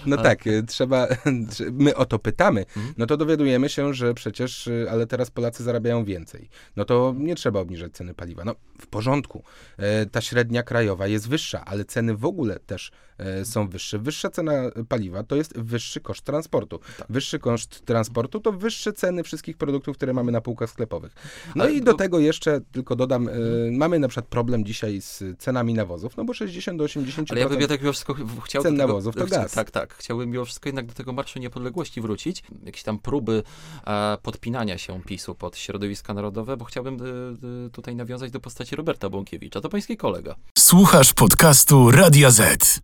No, 0.07 0.17
tak, 0.17 0.47
y, 0.47 0.63
trzeba, 0.63 1.09
my 1.73 1.97
o 1.97 2.05
to 2.05 2.19
pytamy, 2.19 2.61
mhm. 2.61 2.95
no 2.99 3.07
to 3.07 3.17
dowiadujemy 3.17 3.69
się, 3.69 3.95
że 3.95 4.15
przecież, 4.15 4.67
y, 4.67 4.87
ale 4.91 5.07
teraz 5.07 5.31
Polacy 5.31 5.63
zarabiają 5.63 6.05
więcej. 6.05 6.49
No 6.77 6.85
to 6.85 7.15
nie 7.19 7.35
trzeba 7.35 7.61
obniżać 7.61 7.93
ceny 7.93 8.15
paliwa. 8.15 8.45
No 8.45 8.55
w 8.81 8.87
porządku, 8.87 9.43
e, 9.77 10.07
ta 10.07 10.21
średnia 10.21 10.63
krajowa 10.63 11.07
jest 11.07 11.29
wyższa, 11.29 11.65
ale 11.65 11.85
ceny 11.85 12.17
w 12.17 12.25
ogóle 12.25 12.59
też 12.59 12.91
e, 13.19 13.45
są 13.45 13.69
wyższe. 13.69 13.99
Wyższa 13.99 14.31
cena 14.31 14.53
paliwa 14.89 15.23
to 15.23 15.37
jest 15.37 15.59
wyższy 15.59 16.01
koszt 16.01 16.25
transportu. 16.25 16.81
Tak. 16.99 17.07
Wyższy 17.11 17.39
koszt 17.39 17.85
transportu 17.85 18.41
to 18.41 18.53
wyższe 18.53 18.93
ceny 18.93 19.23
wszystkich 19.23 19.57
produktów, 19.57 19.97
które 19.97 20.13
mamy 20.13 20.33
na 20.33 20.41
półkach 20.41 20.71
sklepowych. 20.71 21.13
No 21.55 21.65
ale 21.65 21.73
i 21.73 21.83
do 21.83 21.95
tego 21.95 22.19
jeszcze, 22.19 22.61
tylko 22.73 22.97
dodam, 22.97 23.29
e, 23.29 23.33
mamy 23.71 23.99
na 23.99 24.09
przykład 24.09 24.27
problem 24.27 24.65
dzisiaj 24.65 25.01
z 25.01 25.25
cenami 25.39 25.75
nawozów, 25.75 26.17
no 26.17 26.25
bo 26.25 26.35
60 26.35 26.79
do 26.79 26.85
80 26.85 27.26
ale 27.31 27.41
ja 27.41 27.49
bym 27.49 27.61
jednak 27.61 27.81
mimo 27.81 27.93
wszystko 27.93 28.15
chciał... 28.45 28.63
Cen 28.63 28.77
tego, 28.77 28.87
nawozów 28.87 29.15
to 29.17 29.27
gaz. 29.27 29.53
Tak, 29.53 29.71
tak. 29.71 29.95
Chciałbym 29.95 30.31
mimo 30.31 30.45
wszystko 30.45 30.69
jednak 30.69 30.87
do 30.87 30.93
tego 30.93 31.13
Marszu 31.13 31.39
Niepodległości 31.39 32.01
wrócić. 32.01 32.43
Jakieś 32.65 32.83
tam 32.83 32.99
próby 32.99 33.43
e, 33.87 34.19
podpinania 34.23 34.79
się 34.79 35.03
PiSu 35.03 35.35
pod 35.35 35.57
środowiska 35.57 36.15
narodowe, 36.15 36.57
bo 36.57 36.65
chciałbym 36.65 36.97
e, 37.67 37.71
tutaj 37.71 37.97
nawiązać 37.97 38.31
do 38.31 38.41
postaci 38.41 38.77
Roberta 38.77 39.09
Bąkiewicza. 39.09 39.61
To 39.61 39.69
pański 39.69 39.97
kolega. 39.97 40.35
Słuchasz 40.59 41.13
podcastu 41.13 41.91
Radia 41.91 42.31
Z. 42.31 42.81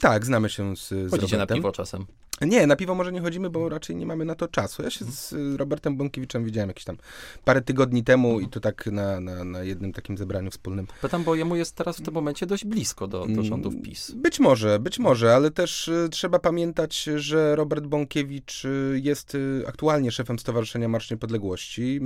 Tak, 0.00 0.26
znamy 0.26 0.50
się 0.50 0.76
z, 0.76 0.88
z 0.88 1.10
Chodzicie 1.10 1.36
Robertem. 1.36 1.38
na 1.38 1.46
piwo 1.46 1.72
czasem? 1.72 2.06
Nie, 2.46 2.66
na 2.66 2.76
piwo 2.76 2.94
może 2.94 3.12
nie 3.12 3.20
chodzimy, 3.20 3.50
bo 3.50 3.68
raczej 3.68 3.96
nie 3.96 4.06
mamy 4.06 4.24
na 4.24 4.34
to 4.34 4.48
czasu. 4.48 4.82
Ja 4.82 4.90
się 4.90 5.04
z 5.04 5.34
Robertem 5.56 5.96
Bąkiewiczem 5.96 6.44
widziałem 6.44 6.68
jakieś 6.68 6.84
tam 6.84 6.96
parę 7.44 7.60
tygodni 7.60 8.04
temu 8.04 8.40
i 8.40 8.48
to 8.48 8.60
tak 8.60 8.86
na, 8.86 9.20
na, 9.20 9.44
na 9.44 9.62
jednym 9.62 9.92
takim 9.92 10.18
zebraniu 10.18 10.50
wspólnym. 10.50 10.86
Pytam, 11.02 11.24
bo 11.24 11.34
jemu 11.34 11.56
jest 11.56 11.76
teraz 11.76 11.98
w 11.98 12.02
tym 12.02 12.14
momencie 12.14 12.46
dość 12.46 12.64
blisko 12.64 13.06
do, 13.06 13.18
do 13.18 13.24
mm, 13.24 13.44
rządów 13.44 13.74
PiS. 13.82 14.10
Być 14.10 14.40
może, 14.40 14.78
być 14.78 14.98
może, 14.98 15.34
ale 15.34 15.50
też 15.50 15.88
y, 15.88 16.08
trzeba 16.10 16.38
pamiętać, 16.38 17.02
że 17.16 17.56
Robert 17.56 17.86
Bąkiewicz 17.86 18.64
y, 18.64 19.00
jest 19.02 19.34
y, 19.34 19.64
aktualnie 19.68 20.10
szefem 20.10 20.38
Stowarzyszenia 20.38 20.88
Marsz 20.88 21.10
Niepodległości. 21.10 22.00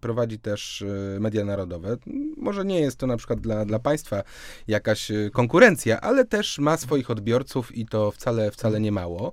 Prowadzi 0.00 0.38
też 0.38 0.84
media 1.20 1.44
narodowe. 1.44 1.96
Może 2.36 2.64
nie 2.64 2.80
jest 2.80 2.96
to 2.96 3.06
na 3.06 3.16
przykład 3.16 3.40
dla, 3.40 3.64
dla 3.64 3.78
państwa 3.78 4.22
jakaś 4.68 5.12
konkurencja, 5.32 6.00
ale 6.00 6.24
też 6.24 6.58
ma 6.58 6.76
swoich 6.76 7.10
odbiorców 7.10 7.76
i 7.76 7.86
to 7.86 8.10
wcale, 8.10 8.50
wcale 8.50 8.80
nie 8.80 8.92
mało 8.92 9.32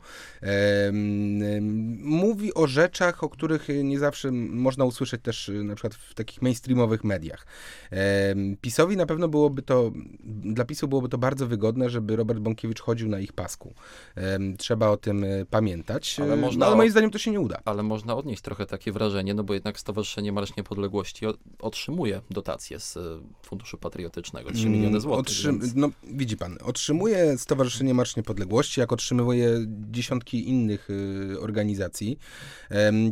mówi 2.01 2.53
o 2.53 2.67
rzeczach, 2.67 3.23
o 3.23 3.29
których 3.29 3.67
nie 3.83 3.99
zawsze 3.99 4.31
można 4.31 4.85
usłyszeć 4.85 5.21
też 5.21 5.49
y, 5.49 5.63
na 5.63 5.75
przykład 5.75 5.95
w 5.95 6.13
takich 6.13 6.41
mainstreamowych 6.41 7.03
mediach. 7.03 7.45
PiSowi 8.61 8.97
na 8.97 9.05
pewno 9.05 9.27
byłoby 9.27 9.61
to, 9.61 9.91
dla 10.25 10.65
PiSu 10.65 10.87
byłoby 10.87 11.09
to 11.09 11.17
bardzo 11.17 11.47
wygodne, 11.47 11.89
żeby 11.89 12.15
Robert 12.15 12.39
Bąkiewicz 12.39 12.81
chodził 12.81 13.09
na 13.09 13.19
ich 13.19 13.33
pasku. 13.33 13.73
Trzeba 14.57 14.89
o 14.89 14.97
tym 14.97 15.23
y, 15.23 15.45
pamiętać, 15.49 16.19
ale, 16.19 16.35
można, 16.35 16.59
no, 16.59 16.65
ale 16.65 16.75
moim 16.75 16.91
zdaniem 16.91 17.11
to 17.11 17.17
się 17.17 17.31
nie 17.31 17.39
uda. 17.39 17.61
Ale 17.65 17.83
można 17.83 18.15
odnieść 18.15 18.41
trochę 18.41 18.65
takie 18.65 18.91
wrażenie, 18.91 19.33
no 19.33 19.43
bo 19.43 19.53
jednak 19.53 19.79
Stowarzyszenie 19.79 20.31
Marsz 20.31 20.55
Niepodległości 20.55 21.25
otrzymuje 21.59 22.21
dotacje 22.29 22.79
z 22.79 22.97
y, 22.97 22.99
Funduszu 23.41 23.77
Patriotycznego, 23.77 24.51
3 24.51 24.69
miliony 24.69 24.87
mm, 24.87 25.01
złotych. 25.01 25.19
Otrzym 25.19 25.59
więc... 25.59 25.75
No 25.75 25.89
widzi 26.03 26.37
pan, 26.37 26.57
otrzymuje 26.63 27.37
Stowarzyszenie 27.37 27.93
Marsz 27.93 28.15
Niepodległości, 28.15 28.79
jak 28.79 28.91
otrzymuje 28.91 29.65
dziesiątki 29.67 30.38
innych 30.39 30.89
y, 30.89 31.39
organizacji, 31.39 32.19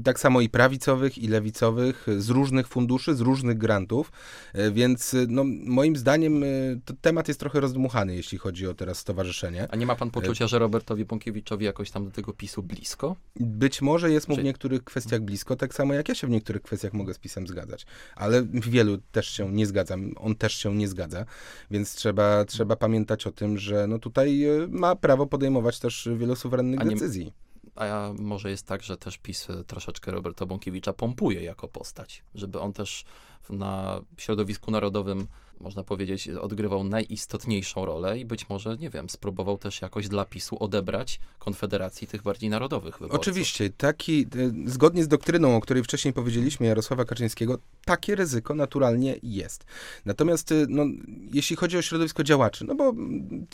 tak 0.03 0.19
samo 0.19 0.41
i 0.41 0.49
prawicowych, 0.49 1.17
i 1.17 1.27
lewicowych, 1.27 2.07
z 2.17 2.29
różnych 2.29 2.67
funduszy, 2.67 3.15
z 3.15 3.21
różnych 3.21 3.57
grantów, 3.57 4.11
e, 4.53 4.71
więc 4.71 5.13
y, 5.13 5.25
no, 5.29 5.43
moim 5.65 5.95
zdaniem 5.95 6.43
y, 6.43 6.81
temat 7.01 7.27
jest 7.27 7.39
trochę 7.39 7.59
rozdmuchany, 7.59 8.15
jeśli 8.15 8.37
chodzi 8.37 8.67
o 8.67 8.73
teraz 8.73 8.97
stowarzyszenie. 8.97 9.67
A 9.71 9.75
nie 9.75 9.85
ma 9.85 9.95
pan 9.95 10.11
poczucia, 10.11 10.47
że 10.47 10.59
Robertowi 10.59 11.05
Bąkiewiczowi 11.05 11.65
jakoś 11.65 11.91
tam 11.91 12.05
do 12.05 12.11
tego 12.11 12.33
PiSu 12.33 12.63
blisko? 12.63 13.15
Być 13.39 13.81
może 13.81 14.11
jest 14.11 14.27
mu 14.27 14.35
w 14.35 14.43
niektórych 14.43 14.83
kwestiach 14.83 15.21
blisko, 15.21 15.55
tak 15.55 15.73
samo 15.73 15.93
jak 15.93 16.09
ja 16.09 16.15
się 16.15 16.27
w 16.27 16.29
niektórych 16.29 16.61
kwestiach 16.61 16.93
mogę 16.93 17.13
z 17.13 17.19
PiSem 17.19 17.47
zgadzać, 17.47 17.85
ale 18.15 18.41
w 18.41 18.69
wielu 18.69 18.97
też 19.11 19.29
się 19.29 19.51
nie 19.51 19.65
zgadzam, 19.65 20.11
on 20.17 20.35
też 20.35 20.53
się 20.53 20.75
nie 20.75 20.87
zgadza, 20.87 21.25
więc 21.71 21.95
trzeba, 21.95 22.45
trzeba 22.45 22.75
pamiętać 22.75 23.27
o 23.27 23.31
tym, 23.31 23.57
że 23.57 23.87
no 23.87 23.99
tutaj 23.99 24.43
ma 24.69 24.95
prawo 24.95 25.27
podejmować 25.27 25.79
też 25.79 26.09
wiele 26.17 26.35
suwerennych 26.35 26.79
decyzji 26.89 27.16
decyzji. 27.17 27.47
A 27.75 28.11
może 28.19 28.49
jest 28.49 28.67
tak, 28.67 28.83
że 28.83 28.97
też 28.97 29.17
PiS 29.17 29.49
e, 29.49 29.63
troszeczkę 29.63 30.11
Roberta 30.11 30.45
Bąkiewicza 30.45 30.93
pompuje 30.93 31.43
jako 31.43 31.67
postać, 31.67 32.23
żeby 32.35 32.59
on 32.59 32.73
też 32.73 33.05
na 33.49 34.01
środowisku 34.17 34.71
narodowym 34.71 35.27
można 35.59 35.83
powiedzieć, 35.83 36.29
odgrywał 36.29 36.83
najistotniejszą 36.83 37.85
rolę 37.85 38.19
i 38.19 38.25
być 38.25 38.49
może, 38.49 38.77
nie 38.77 38.89
wiem, 38.89 39.09
spróbował 39.09 39.57
też 39.57 39.81
jakoś 39.81 40.07
dla 40.07 40.25
PiSu 40.25 40.63
odebrać 40.63 41.19
Konfederacji 41.39 42.07
tych 42.07 42.21
bardziej 42.21 42.49
narodowych 42.49 42.99
wyborców. 42.99 43.19
Oczywiście, 43.19 43.69
taki, 43.69 44.21
e, 44.65 44.69
zgodnie 44.69 45.03
z 45.03 45.07
doktryną, 45.07 45.55
o 45.55 45.61
której 45.61 45.83
wcześniej 45.83 46.13
powiedzieliśmy, 46.13 46.67
Jarosława 46.67 47.05
Kaczyńskiego, 47.05 47.57
takie 47.85 48.15
ryzyko 48.15 48.55
naturalnie 48.55 49.15
jest. 49.23 49.65
Natomiast, 50.05 50.51
e, 50.51 50.55
no, 50.69 50.85
jeśli 51.33 51.55
chodzi 51.55 51.77
o 51.77 51.81
środowisko 51.81 52.23
działaczy, 52.23 52.65
no 52.65 52.75
bo 52.75 52.93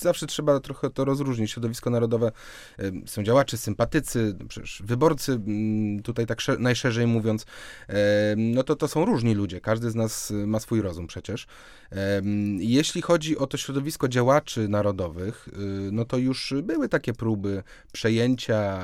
zawsze 0.01 0.27
trzeba 0.27 0.59
trochę 0.59 0.89
to 0.89 1.05
rozróżnić. 1.05 1.51
Środowisko 1.51 1.89
narodowe 1.89 2.31
e, 2.79 2.91
są 3.05 3.23
działacze, 3.23 3.57
sympatycy, 3.57 4.35
no 4.39 4.45
przecież 4.47 4.83
wyborcy, 4.85 5.39
tutaj 6.03 6.25
tak 6.25 6.39
najszerzej 6.59 7.07
mówiąc, 7.07 7.45
no 8.37 8.63
to 8.63 8.75
to 8.75 8.87
są 8.87 9.05
różni 9.05 9.35
ludzie. 9.35 9.61
Każdy 9.61 9.91
z 9.91 9.95
nas 9.95 10.33
ma 10.47 10.59
swój 10.59 10.81
rozum 10.81 11.07
przecież. 11.07 11.47
Jeśli 12.59 13.01
chodzi 13.01 13.37
o 13.37 13.47
to 13.47 13.57
środowisko 13.57 14.07
działaczy 14.07 14.67
narodowych, 14.67 15.47
y, 15.47 15.91
no 15.91 16.05
to 16.05 16.17
już 16.17 16.53
były 16.63 16.89
takie 16.89 17.13
próby 17.13 17.63
przejęcia 17.91 18.79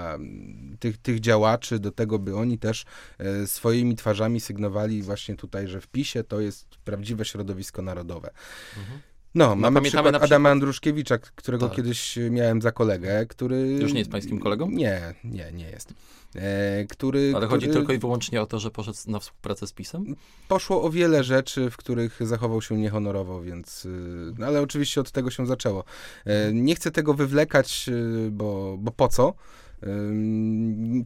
tych, 0.79 0.97
tych 0.97 1.19
działaczy 1.19 1.79
do 1.79 1.91
tego, 1.91 2.19
by 2.19 2.35
oni 2.35 2.57
też 2.57 2.85
e, 3.17 3.47
swoimi 3.47 3.95
twarzami 3.95 4.39
sygnowali 4.39 5.01
właśnie 5.03 5.35
tutaj, 5.35 5.67
że 5.67 5.81
w 5.81 5.87
PiSie 5.87 6.23
to 6.23 6.39
jest 6.39 6.67
prawdziwe 6.83 7.25
środowisko 7.25 7.81
narodowe. 7.81 8.29
Mhm. 8.77 8.99
No, 9.35 9.47
no, 9.47 9.55
mamy 9.55 9.81
przykład, 9.81 10.05
przykład 10.05 10.23
Adama 10.23 10.49
Andruszkiewicza, 10.49 11.17
którego 11.17 11.67
tak. 11.67 11.75
kiedyś 11.75 12.19
miałem 12.29 12.61
za 12.61 12.71
kolegę, 12.71 13.25
który... 13.25 13.77
Już 13.81 13.93
nie 13.93 13.99
jest 13.99 14.11
pańskim 14.11 14.39
kolegą? 14.39 14.69
Nie, 14.69 15.13
nie, 15.23 15.51
nie 15.51 15.69
jest. 15.69 15.93
E, 16.35 16.85
który, 16.85 17.19
Ale 17.19 17.47
który... 17.47 17.47
chodzi 17.47 17.67
tylko 17.67 17.93
i 17.93 17.97
wyłącznie 17.97 18.41
o 18.41 18.45
to, 18.45 18.59
że 18.59 18.71
poszedł 18.71 18.97
na 19.07 19.19
współpracę 19.19 19.67
z 19.67 19.73
PiSem? 19.73 20.15
Poszło 20.47 20.83
o 20.83 20.89
wiele 20.89 21.23
rzeczy, 21.23 21.69
w 21.69 21.77
których 21.77 22.19
zachował 22.21 22.61
się 22.61 22.77
niehonorowo, 22.77 23.41
więc... 23.41 23.85
Y, 23.85 24.33
no, 24.37 24.45
ale 24.47 24.61
oczywiście 24.61 25.01
od 25.01 25.11
tego 25.11 25.31
się 25.31 25.45
zaczęło. 25.45 25.83
E, 26.25 26.53
nie 26.53 26.75
chcę 26.75 26.91
tego 26.91 27.13
wywlekać, 27.13 27.85
y, 28.27 28.31
bo, 28.31 28.77
bo 28.79 28.91
po 28.91 29.07
co? 29.07 29.33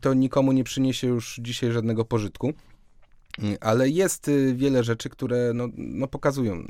To 0.02 0.14
nikomu 0.14 0.52
nie 0.52 0.64
przyniesie 0.64 1.08
już 1.08 1.40
dzisiaj 1.42 1.72
żadnego 1.72 2.06
pożytku. 2.06 2.54
Ale 3.62 3.90
jest 3.90 4.28
y, 4.28 4.54
wiele 4.56 4.84
rzeczy, 4.84 5.10
które 5.10 5.52
no, 5.54 5.68
no 5.78 6.08
pokazują, 6.08 6.68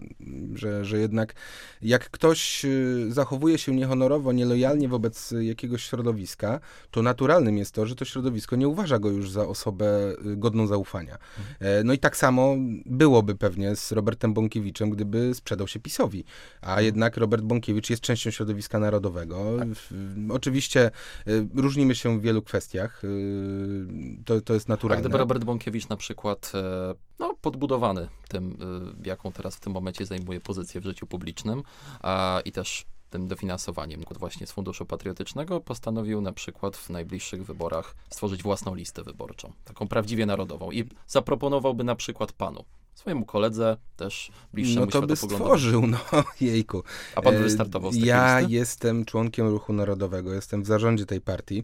że, 0.55 0.85
że 0.85 0.99
jednak 0.99 1.33
jak 1.81 2.09
ktoś 2.09 2.65
y, 2.65 3.07
zachowuje 3.09 3.57
się 3.57 3.75
niehonorowo, 3.75 4.31
nielojalnie 4.31 4.87
wobec 4.87 5.33
jakiegoś 5.39 5.83
środowiska, 5.83 6.59
to 6.91 7.01
naturalnym 7.01 7.57
jest 7.57 7.71
to, 7.71 7.85
że 7.85 7.95
to 7.95 8.05
środowisko 8.05 8.55
nie 8.55 8.67
uważa 8.67 8.99
go 8.99 9.09
już 9.09 9.31
za 9.31 9.47
osobę 9.47 10.15
y, 10.25 10.37
godną 10.37 10.67
zaufania. 10.67 11.17
Mhm. 11.39 11.87
No 11.87 11.93
i 11.93 11.97
tak 11.97 12.17
samo 12.17 12.55
byłoby 12.85 13.35
pewnie 13.35 13.75
z 13.75 13.91
Robertem 13.91 14.33
Bąkiewiczem, 14.33 14.89
gdyby 14.89 15.33
sprzedał 15.33 15.67
się 15.67 15.79
PiSowi. 15.79 16.23
A 16.61 16.67
mhm. 16.67 16.85
jednak 16.85 17.17
Robert 17.17 17.43
Bąkiewicz 17.43 17.89
jest 17.89 18.01
częścią 18.01 18.31
środowiska 18.31 18.79
narodowego. 18.79 19.55
Tak. 19.59 19.67
Oczywiście 20.29 20.91
różnimy 21.55 21.95
się 21.95 22.19
w 22.19 22.21
wielu 22.21 22.41
kwestiach. 22.41 23.01
To, 24.25 24.41
to 24.41 24.53
jest 24.53 24.69
naturalne. 24.69 24.99
A 24.99 25.01
gdyby 25.01 25.17
Robert 25.17 25.43
Bąkiewicz 25.43 25.89
na 25.89 25.97
przykład 25.97 26.52
E, 26.55 26.95
no, 27.19 27.35
podbudowany 27.41 28.07
tym, 28.27 28.57
e, 29.03 29.07
jaką 29.07 29.31
teraz 29.31 29.55
w 29.55 29.59
tym 29.59 29.73
momencie 29.73 30.05
zajmuje 30.05 30.39
pozycję 30.39 30.81
w 30.81 30.83
życiu 30.83 31.07
publicznym 31.07 31.63
a, 32.01 32.41
i 32.45 32.51
też 32.51 32.85
tym 33.13 33.27
dofinansowaniem 33.27 34.03
właśnie 34.19 34.47
z 34.47 34.51
Funduszu 34.51 34.85
Patriotycznego 34.85 35.59
postanowił 35.59 36.21
na 36.21 36.31
przykład 36.31 36.77
w 36.77 36.89
najbliższych 36.89 37.45
wyborach 37.45 37.95
stworzyć 38.09 38.43
własną 38.43 38.75
listę 38.75 39.03
wyborczą, 39.03 39.53
taką 39.65 39.87
prawdziwie 39.87 40.25
narodową 40.25 40.71
i 40.71 40.89
zaproponowałby 41.07 41.83
na 41.83 41.95
przykład 41.95 42.31
panu, 42.31 42.65
swojemu 42.95 43.25
koledze, 43.25 43.77
też 43.95 44.31
bliższemu 44.53 44.85
No 44.85 44.91
to 44.91 45.01
by 45.01 45.15
stworzył, 45.15 45.87
no 45.87 45.97
jejku. 46.41 46.83
A 47.15 47.21
pan 47.21 47.33
by 47.33 47.39
e, 47.39 47.43
wystartował 47.43 47.91
z 47.91 47.95
Ja 47.95 48.39
listy? 48.39 48.53
jestem 48.53 49.05
członkiem 49.05 49.47
Ruchu 49.47 49.73
Narodowego, 49.73 50.33
jestem 50.33 50.63
w 50.63 50.65
zarządzie 50.65 51.05
tej 51.05 51.21
partii. 51.21 51.63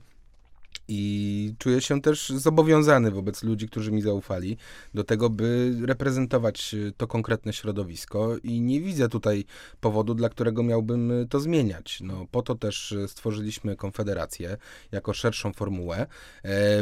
I 0.92 1.54
czuję 1.58 1.82
się 1.82 2.02
też 2.02 2.30
zobowiązany 2.30 3.12
wobec 3.12 3.44
ludzi, 3.44 3.68
którzy 3.68 3.92
mi 3.92 4.02
zaufali, 4.02 4.58
do 4.94 5.04
tego, 5.04 5.30
by 5.30 5.76
reprezentować 5.82 6.74
e, 6.74 6.92
to 6.98 7.08
konkretne 7.08 7.54
środowisko 7.54 8.38
i 8.44 8.62
nie 8.62 8.82
widzę 8.82 9.10
tutaj 9.10 9.46
powodu, 9.80 10.14
dla 10.14 10.30
którego 10.30 10.64
miałbym 10.64 11.12
e, 11.12 11.26
to 11.26 11.40
zmieniać. 11.40 12.00
No, 12.02 12.26
po 12.32 12.42
to 12.42 12.56
też 12.56 12.92
e, 12.92 13.08
stworzyliśmy 13.08 13.76
Konfederację 13.76 14.58
jako 14.92 15.14
szerszą 15.14 15.54
formułę, 15.54 16.08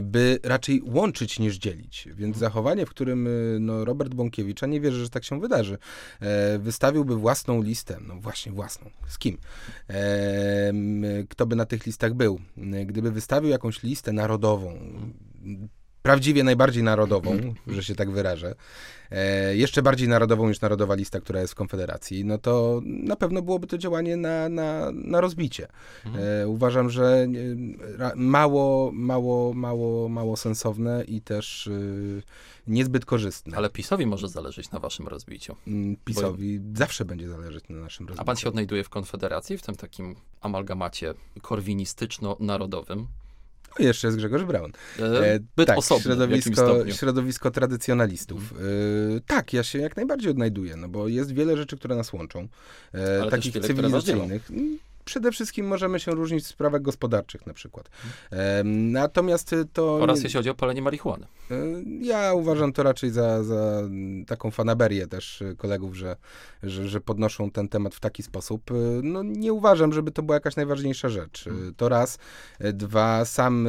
by 0.02 0.40
raczej 0.44 0.82
łączyć 0.86 1.40
niż 1.40 1.58
dzielić. 1.58 2.06
Więc 2.06 2.36
mhm. 2.36 2.40
zachowanie, 2.40 2.86
w 2.86 2.90
którym 2.90 3.30
no, 3.60 3.86
Robert 3.86 4.14
Bąkiewicz, 4.14 4.64
a 4.64 4.68
nie 4.68 4.82
wierzę, 4.82 5.04
że 5.04 5.10
tak 5.10 5.24
się 5.24 5.40
wydarzy, 5.40 5.78
wystawiłby 6.60 7.16
własną 7.16 7.62
listę, 7.62 7.98
no 8.08 8.16
właśnie 8.16 8.52
własną, 8.52 8.90
z 9.08 9.18
kim? 9.18 9.38
Kto 11.30 11.46
by 11.46 11.56
na 11.56 11.66
tych 11.66 11.86
listach 11.86 12.14
był? 12.14 12.40
Gdyby 12.86 13.12
wystawił 13.12 13.50
jakąś 13.50 13.84
listę, 13.84 13.97
listę 13.98 14.14
narodową, 14.14 14.80
prawdziwie 16.02 16.44
najbardziej 16.44 16.84
narodową, 16.84 17.38
że 17.76 17.84
się 17.84 17.96
tak 17.96 18.12
wyrażę, 18.12 18.56
e, 19.12 19.56
jeszcze 19.56 19.82
bardziej 19.82 20.08
narodową 20.08 20.48
niż 20.48 20.62
narodowa 20.62 20.96
lista, 20.96 21.20
która 21.20 21.42
jest 21.42 21.54
w 21.54 21.56
Konfederacji, 21.56 22.26
no 22.26 22.38
to 22.38 22.82
na 22.86 23.16
pewno 23.16 23.42
byłoby 23.42 23.68
to 23.68 23.78
działanie 23.78 24.18
na, 24.18 24.50
na, 24.50 24.92
na 24.92 25.22
rozbicie. 25.22 25.68
E, 26.06 26.48
uważam, 26.48 26.90
że 26.90 27.28
mało, 28.16 28.92
mało, 28.94 29.54
mało, 29.54 30.10
mało 30.10 30.38
sensowne 30.38 31.04
i 31.04 31.22
też 31.22 31.68
y, 31.68 32.24
niezbyt 32.68 33.06
korzystne. 33.06 33.58
Ale 33.58 33.70
PiSowi 33.70 34.06
może 34.06 34.28
zależeć 34.30 34.72
na 34.72 34.80
waszym 34.80 35.08
rozbiciu. 35.08 35.56
Mm, 35.68 35.96
PiSowi 36.06 36.60
Bo... 36.60 36.78
zawsze 36.78 37.06
będzie 37.06 37.30
zależeć 37.30 37.70
na 37.70 37.76
naszym 37.76 38.08
rozbiciu. 38.08 38.22
A 38.22 38.26
pan 38.26 38.36
się 38.36 38.50
odnajduje 38.50 38.84
w 38.84 38.90
Konfederacji, 38.90 39.58
w 39.58 39.62
tym 39.62 39.76
takim 39.76 40.16
amalgamacie 40.42 41.14
korwinistyczno-narodowym? 41.42 43.08
No 43.80 43.86
jeszcze 43.86 44.08
jest 44.08 44.18
Grzegorz 44.18 44.44
Braun. 44.44 44.72
E, 45.00 45.40
byt 45.56 45.68
tak, 45.68 45.78
osobny, 45.78 46.04
środowisko, 46.04 46.92
środowisko 46.92 47.52
tradycjonalistów. 47.52 48.54
E, 48.54 48.56
tak, 49.28 49.54
ja 49.54 49.64
się 49.64 49.80
jak 49.80 49.96
najbardziej 49.96 50.32
odnajduję, 50.32 50.76
no 50.76 50.90
bo 50.90 51.08
jest 51.08 51.34
wiele 51.34 51.58
rzeczy, 51.58 51.78
które 51.78 51.96
nas 51.96 52.14
łączą. 52.14 52.48
E, 52.94 53.30
takich 53.30 53.54
wiele, 53.54 53.68
cywilizacyjnych 53.68 54.50
przede 55.08 55.32
wszystkim 55.32 55.68
możemy 55.68 56.00
się 56.00 56.12
różnić 56.12 56.44
w 56.44 56.48
sprawach 56.48 56.82
gospodarczych 56.82 57.48
na 57.48 57.54
przykład. 57.54 57.90
natomiast 58.64 59.56
to... 59.74 59.96
Oraz 59.96 60.24
jeśli 60.24 60.38
chodzi 60.38 60.50
o 60.50 60.56
palenie 60.56 60.82
marihuany. 60.82 61.28
E, 61.52 61.56
ja 62.02 62.34
uważam 62.34 62.74
to 62.74 62.84
raczej 62.84 63.10
za, 63.10 63.44
za 63.44 63.82
taką 64.28 64.52
fanaberię 64.52 65.08
też 65.08 65.44
kolegów, 65.58 65.96
że, 65.96 66.16
że, 66.64 66.88
że, 66.88 67.02
podnoszą 67.02 67.52
ten 67.52 67.68
temat 67.70 67.96
w 67.96 68.00
taki 68.00 68.24
sposób. 68.24 68.62
No 69.04 69.24
nie 69.24 69.54
uważam, 69.54 69.94
żeby 69.94 70.12
to 70.12 70.24
była 70.24 70.36
jakaś 70.36 70.56
najważniejsza 70.56 71.10
rzecz. 71.10 71.48
E, 71.48 71.52
to 71.78 71.90
raz. 71.90 72.18
Dwa, 72.60 73.26
sam 73.26 73.68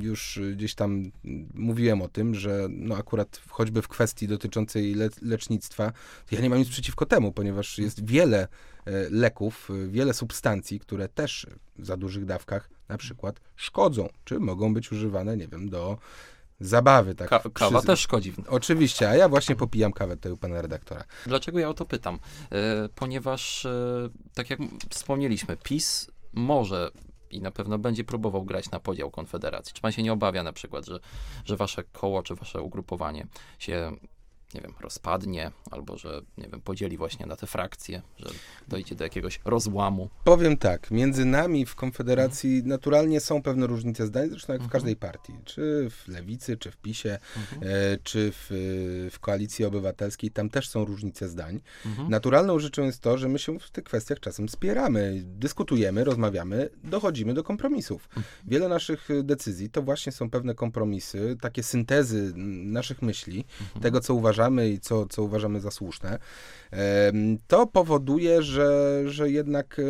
już 0.00 0.40
gdzieś 0.52 0.74
tam 0.74 1.10
mówiłem 1.54 2.02
o 2.02 2.08
tym, 2.08 2.34
że 2.34 2.66
no 2.70 2.96
akurat 2.96 3.40
choćby 3.48 3.82
w 3.82 3.88
kwestii 3.88 4.28
dotyczącej 4.28 4.94
le 4.94 5.08
lecznictwa, 5.22 5.92
ja 6.30 6.40
nie 6.40 6.50
mam 6.50 6.58
nic 6.58 6.68
przeciwko 6.68 7.06
temu, 7.06 7.32
ponieważ 7.32 7.78
jest 7.78 8.06
wiele 8.06 8.48
leków, 9.10 9.70
e, 9.70 9.88
wiele 9.88 10.14
substancji, 10.14 10.80
które 10.80 11.08
też 11.08 11.46
w 11.78 11.86
za 11.86 11.96
dużych 11.96 12.24
dawkach 12.24 12.70
na 12.88 12.98
przykład 12.98 13.40
szkodzą, 13.56 14.08
czy 14.24 14.40
mogą 14.40 14.74
być 14.74 14.92
używane, 14.92 15.36
nie 15.36 15.48
wiem, 15.48 15.68
do 15.68 15.98
zabawy. 16.60 17.14
Tak, 17.14 17.28
Ka 17.28 17.40
kawa 17.54 17.82
też 17.82 18.00
szkodzi. 18.00 18.34
Oczywiście, 18.48 19.08
a 19.08 19.16
ja 19.16 19.28
właśnie 19.28 19.56
popijam 19.56 19.92
kawę 19.92 20.16
tutaj 20.16 20.32
u 20.32 20.36
pana 20.36 20.62
redaktora. 20.62 21.04
Dlaczego 21.26 21.58
ja 21.58 21.68
o 21.68 21.74
to 21.74 21.84
pytam? 21.84 22.18
E, 22.52 22.88
ponieważ, 22.94 23.66
e, 23.66 24.08
tak 24.34 24.50
jak 24.50 24.60
wspomnieliśmy, 24.90 25.56
PiS 25.56 26.10
może 26.32 26.90
i 27.30 27.40
na 27.40 27.50
pewno 27.50 27.78
będzie 27.78 28.04
próbował 28.04 28.44
grać 28.44 28.70
na 28.70 28.80
podział 28.80 29.10
Konfederacji. 29.10 29.74
Czy 29.74 29.82
pan 29.82 29.92
się 29.92 30.02
nie 30.02 30.12
obawia 30.12 30.42
na 30.42 30.52
przykład, 30.52 30.86
że, 30.86 31.00
że 31.44 31.56
wasze 31.56 31.84
koło, 31.84 32.22
czy 32.22 32.34
wasze 32.34 32.62
ugrupowanie 32.62 33.26
się 33.58 33.92
nie 34.54 34.60
wiem, 34.60 34.74
rozpadnie, 34.80 35.50
albo 35.70 35.98
że, 35.98 36.22
nie 36.38 36.48
wiem, 36.48 36.60
podzieli 36.60 36.96
właśnie 36.96 37.26
na 37.26 37.36
te 37.36 37.46
frakcje, 37.46 38.02
że 38.18 38.30
dojdzie 38.68 38.94
do 38.94 39.04
jakiegoś 39.04 39.40
rozłamu. 39.44 40.08
Powiem 40.24 40.56
tak, 40.56 40.90
między 40.90 41.24
nami 41.24 41.66
w 41.66 41.74
Konfederacji 41.74 42.50
mhm. 42.50 42.68
naturalnie 42.68 43.20
są 43.20 43.42
pewne 43.42 43.66
różnice 43.66 44.06
zdań, 44.06 44.28
zresztą 44.28 44.52
jak 44.52 44.62
w 44.62 44.64
mhm. 44.64 44.72
każdej 44.72 44.96
partii, 44.96 45.32
czy 45.44 45.90
w 45.90 46.08
Lewicy, 46.08 46.56
czy 46.56 46.70
w 46.70 46.76
PiSie, 46.76 47.18
mhm. 47.36 47.62
e, 47.62 47.98
czy 48.02 48.32
w, 48.32 48.46
w 49.12 49.18
Koalicji 49.20 49.64
Obywatelskiej, 49.64 50.30
tam 50.30 50.50
też 50.50 50.68
są 50.68 50.84
różnice 50.84 51.28
zdań. 51.28 51.60
Mhm. 51.86 52.10
Naturalną 52.10 52.58
rzeczą 52.58 52.82
jest 52.82 53.00
to, 53.00 53.18
że 53.18 53.28
my 53.28 53.38
się 53.38 53.58
w 53.58 53.70
tych 53.70 53.84
kwestiach 53.84 54.20
czasem 54.20 54.48
spieramy, 54.48 55.22
dyskutujemy, 55.24 56.04
rozmawiamy, 56.04 56.70
dochodzimy 56.84 57.34
do 57.34 57.42
kompromisów. 57.42 58.08
Mhm. 58.08 58.24
Wiele 58.46 58.68
naszych 58.68 59.08
decyzji 59.22 59.70
to 59.70 59.82
właśnie 59.82 60.12
są 60.12 60.30
pewne 60.30 60.54
kompromisy, 60.54 61.36
takie 61.40 61.62
syntezy 61.62 62.32
naszych 62.64 63.02
myśli, 63.02 63.44
mhm. 63.60 63.80
tego, 63.80 64.00
co 64.00 64.14
uważamy, 64.14 64.43
uważamy 64.44 64.68
i 64.68 64.80
co, 64.80 65.06
co 65.06 65.22
uważamy 65.22 65.60
za 65.60 65.70
słuszne, 65.70 66.18
to 67.46 67.66
powoduje, 67.66 68.42
że, 68.42 69.02
że 69.06 69.30
jednak 69.30 69.78
e, 69.78 69.82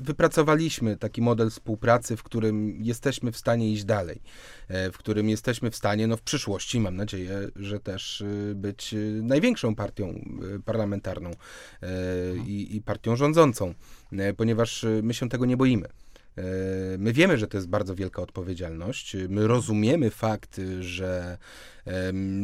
wypracowaliśmy 0.00 0.96
taki 0.96 1.22
model 1.22 1.50
współpracy, 1.50 2.16
w 2.16 2.22
którym 2.22 2.82
jesteśmy 2.82 3.32
w 3.32 3.36
stanie 3.36 3.72
iść 3.72 3.84
dalej, 3.84 4.22
e, 4.68 4.90
w 4.90 4.98
którym 4.98 5.28
jesteśmy 5.28 5.70
w 5.70 5.76
stanie, 5.76 6.06
no 6.06 6.16
w 6.16 6.22
przyszłości, 6.22 6.80
mam 6.80 6.96
nadzieję, 6.96 7.48
że 7.56 7.80
też 7.80 8.22
e, 8.22 8.54
być 8.54 8.94
największą 9.22 9.74
partią 9.74 10.24
parlamentarną 10.64 11.30
i, 12.46 12.76
i 12.76 12.82
partią 12.82 13.16
rządzącą, 13.16 13.74
ponieważ 14.36 14.86
my 15.02 15.14
się 15.14 15.28
tego 15.28 15.46
nie 15.46 15.56
boimy. 15.56 15.88
E, 16.38 16.42
my 16.98 17.12
wiemy, 17.12 17.38
że 17.38 17.46
to 17.46 17.56
jest 17.56 17.68
bardzo 17.68 17.94
wielka 17.94 18.22
odpowiedzialność. 18.22 19.16
My 19.28 19.46
rozumiemy 19.46 20.10
fakt, 20.10 20.60
że, 20.80 21.38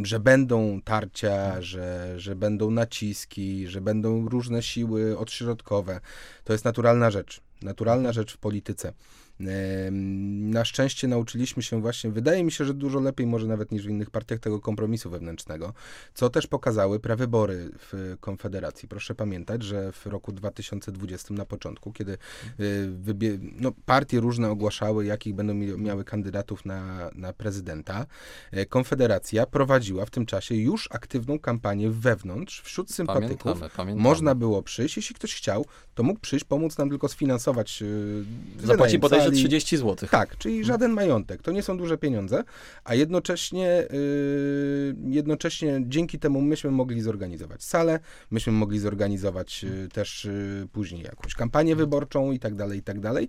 że 0.02 0.20
będą 0.20 0.80
tarcia, 0.82 1.62
że, 1.62 2.14
że 2.16 2.36
będą 2.36 2.70
naciski, 2.70 3.66
że 3.68 3.80
będą 3.80 4.28
różne 4.28 4.62
siły 4.62 5.18
odśrodkowe. 5.18 6.00
To 6.44 6.52
jest 6.52 6.64
naturalna 6.64 7.10
rzecz. 7.10 7.40
Naturalna 7.62 8.12
rzecz 8.12 8.34
w 8.34 8.38
polityce. 8.38 8.92
Na 9.40 10.64
szczęście 10.64 11.08
nauczyliśmy 11.08 11.62
się 11.62 11.80
właśnie, 11.80 12.10
wydaje 12.10 12.44
mi 12.44 12.52
się, 12.52 12.64
że 12.64 12.74
dużo 12.74 13.00
lepiej 13.00 13.26
może 13.26 13.46
nawet 13.46 13.72
niż 13.72 13.86
w 13.86 13.90
innych 13.90 14.10
partiach 14.10 14.38
tego 14.38 14.60
kompromisu 14.60 15.10
wewnętrznego, 15.10 15.72
co 16.14 16.30
też 16.30 16.46
pokazały 16.46 17.00
prawybory 17.00 17.70
w 17.78 18.16
Konfederacji. 18.20 18.88
Proszę 18.88 19.14
pamiętać, 19.14 19.62
że 19.62 19.92
w 19.92 20.06
roku 20.06 20.32
2020 20.32 21.34
na 21.34 21.44
początku, 21.44 21.92
kiedy 21.92 22.18
y, 22.60 23.38
no, 23.60 23.72
partie 23.86 24.20
różne 24.20 24.50
ogłaszały, 24.50 25.04
jakich 25.04 25.34
będą 25.34 25.54
miały 25.54 26.04
kandydatów 26.04 26.64
na, 26.64 27.10
na 27.14 27.32
prezydenta, 27.32 28.06
e, 28.52 28.66
Konfederacja 28.66 29.46
prowadziła 29.46 30.06
w 30.06 30.10
tym 30.10 30.26
czasie 30.26 30.54
już 30.54 30.88
aktywną 30.92 31.38
kampanię 31.38 31.90
wewnątrz, 31.90 32.62
wśród 32.62 32.90
sympatyków. 32.90 33.38
Pamiętamy, 33.38 33.70
pamiętamy. 33.76 34.02
Można 34.02 34.34
było 34.34 34.62
przyjść, 34.62 34.96
jeśli 34.96 35.14
ktoś 35.14 35.34
chciał, 35.34 35.64
to 35.94 36.02
mógł 36.02 36.20
przyjść, 36.20 36.44
pomóc 36.44 36.78
nam 36.78 36.88
tylko 36.88 37.08
sfinansować. 37.08 37.82
Y, 37.82 38.66
Zapłaci 38.66 38.98
bodajże 38.98 39.27
że 39.36 39.40
30 39.40 39.76
zł. 39.76 40.08
Tak, 40.10 40.38
czyli 40.38 40.64
żaden 40.64 40.92
majątek. 40.92 41.42
To 41.42 41.52
nie 41.52 41.62
są 41.62 41.78
duże 41.78 41.98
pieniądze, 41.98 42.44
a 42.84 42.94
jednocześnie, 42.94 43.86
yy, 43.90 44.96
jednocześnie 45.08 45.80
dzięki 45.86 46.18
temu 46.18 46.40
myśmy 46.40 46.70
mogli 46.70 47.00
zorganizować 47.00 47.64
salę, 47.64 48.00
myśmy 48.30 48.52
mogli 48.52 48.78
zorganizować 48.78 49.62
yy, 49.62 49.88
też 49.88 50.24
yy, 50.24 50.68
później 50.72 51.02
jakąś 51.02 51.34
kampanię 51.34 51.76
wyborczą 51.76 52.32
i 52.32 52.38
tak 52.38 52.54
dalej, 52.54 52.78
i 52.78 52.82
tak 52.82 53.00
dalej. 53.00 53.28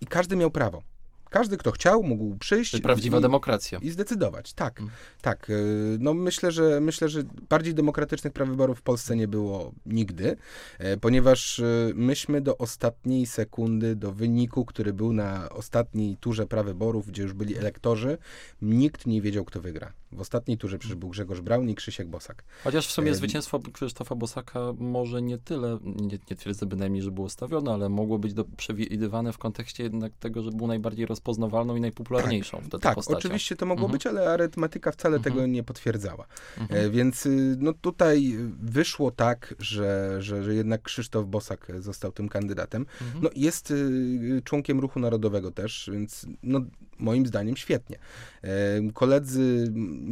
I 0.00 0.06
każdy 0.06 0.36
miał 0.36 0.50
prawo. 0.50 0.93
Każdy, 1.34 1.56
kto 1.56 1.72
chciał, 1.72 2.02
mógł 2.02 2.36
przyjść. 2.36 2.72
To 2.72 2.78
prawdziwa 2.78 3.18
i, 3.18 3.20
demokracja. 3.20 3.78
I 3.78 3.90
zdecydować. 3.90 4.52
Tak, 4.52 4.80
mm. 4.80 4.92
tak. 5.22 5.50
Y, 5.50 5.96
no 6.00 6.14
myślę, 6.14 6.52
że 6.52 6.80
myślę, 6.80 7.08
że 7.08 7.22
bardziej 7.48 7.74
demokratycznych 7.74 8.32
praw 8.32 8.48
wyborów 8.48 8.78
w 8.78 8.82
Polsce 8.82 9.16
nie 9.16 9.28
było 9.28 9.72
nigdy, 9.86 10.36
e, 10.78 10.96
ponieważ 10.96 11.58
y, 11.58 11.92
myśmy 11.94 12.40
do 12.40 12.58
ostatniej 12.58 13.26
sekundy, 13.26 13.96
do 13.96 14.12
wyniku, 14.12 14.64
który 14.64 14.92
był 14.92 15.12
na 15.12 15.48
ostatniej 15.50 16.16
turze 16.16 16.46
praw 16.46 16.66
wyborów, 16.66 17.06
gdzie 17.06 17.22
już 17.22 17.32
byli 17.32 17.56
elektorzy, 17.56 18.18
nikt 18.62 19.06
nie 19.06 19.22
wiedział, 19.22 19.44
kto 19.44 19.60
wygra. 19.60 19.92
W 20.14 20.20
ostatniej 20.20 20.58
turze 20.58 20.78
przecież 20.78 20.96
był 20.96 21.08
Grzegorz 21.08 21.40
Braun 21.40 21.70
i 21.70 21.74
Krzysiek 21.74 22.08
Bosak. 22.08 22.44
Chociaż 22.64 22.86
w 22.86 22.90
sumie 22.90 23.14
zwycięstwo 23.14 23.60
Krzysztofa 23.72 24.14
Bosaka 24.14 24.60
może 24.78 25.22
nie 25.22 25.38
tyle, 25.38 25.78
nie, 25.84 26.18
nie 26.30 26.36
twierdzę 26.36 26.66
bynajmniej, 26.66 27.02
że 27.02 27.10
było 27.10 27.28
stawione, 27.28 27.72
ale 27.72 27.88
mogło 27.88 28.18
być 28.18 28.34
do, 28.34 28.44
przewidywane 28.56 29.32
w 29.32 29.38
kontekście 29.38 29.82
jednak 29.82 30.12
tego, 30.16 30.42
że 30.42 30.50
był 30.50 30.66
najbardziej 30.66 31.06
rozpoznawalną 31.24 31.76
i 31.76 31.80
najpopularniejszą 31.80 32.58
tak, 32.58 32.66
wtedy 32.66 32.82
Tak, 32.82 32.94
postacią. 32.94 33.18
oczywiście 33.18 33.56
to 33.56 33.66
mogło 33.66 33.84
mhm. 33.84 33.92
być, 33.92 34.06
ale 34.06 34.30
arytmetyka 34.30 34.92
wcale 34.92 35.16
mhm. 35.16 35.34
tego 35.34 35.46
nie 35.46 35.62
potwierdzała. 35.62 36.26
Mhm. 36.58 36.86
E, 36.86 36.90
więc 36.90 37.26
y, 37.26 37.56
no 37.58 37.72
tutaj 37.72 38.36
wyszło 38.62 39.10
tak, 39.10 39.54
że, 39.58 40.16
że, 40.22 40.44
że 40.44 40.54
jednak 40.54 40.82
Krzysztof 40.82 41.26
Bosak 41.26 41.72
został 41.78 42.12
tym 42.12 42.28
kandydatem. 42.28 42.86
Mhm. 43.02 43.24
No 43.24 43.30
jest 43.36 43.70
y, 43.70 44.42
członkiem 44.44 44.80
Ruchu 44.80 45.00
Narodowego 45.00 45.50
też, 45.50 45.90
więc 45.92 46.26
no 46.42 46.60
moim 46.98 47.26
zdaniem 47.26 47.56
świetnie. 47.56 47.98
E, 48.42 48.48
koledzy, 48.94 49.66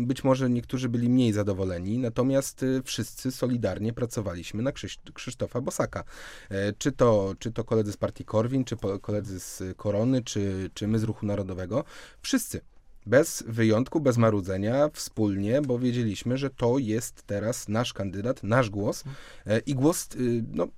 być 0.07 0.25
może 0.25 0.51
niektórzy 0.51 0.89
byli 0.89 1.09
mniej 1.09 1.33
zadowoleni, 1.33 1.99
natomiast 1.99 2.63
y, 2.63 2.83
wszyscy 2.85 3.33
solidarnie 3.33 3.93
pracowaliśmy 3.93 4.63
na 4.63 4.73
Krzysztofa 5.15 5.61
Bosaka. 5.61 6.05
E, 6.51 6.73
czy 6.73 6.93
to, 6.93 7.35
czy 7.39 7.53
to 7.53 7.65
koledzy 7.65 7.93
z 7.93 7.97
partii 7.97 8.25
Korwin, 8.25 8.65
czy 8.65 8.77
koledzy 9.03 9.41
z 9.41 9.63
Korony, 9.77 10.23
czy, 10.23 10.71
czy 10.75 10.87
my 10.93 10.99
z 10.99 11.03
Ruchu 11.03 11.27
Narodowego. 11.27 11.85
Wszyscy 12.23 12.61
bez 13.07 13.45
wyjątku, 13.47 14.01
bez 14.01 14.17
marudzenia, 14.17 14.89
wspólnie, 14.93 15.63
bo 15.63 15.79
wiedzieliśmy, 15.79 16.39
że 16.39 16.51
to 16.51 16.79
jest 16.79 17.23
teraz 17.23 17.69
nasz 17.69 17.93
kandydat, 17.93 18.43
nasz 18.43 18.71
głos 18.71 19.05
e, 19.47 19.59
i 19.59 19.75
głos 19.75 20.09
y, 20.15 20.45
no, 20.53 20.69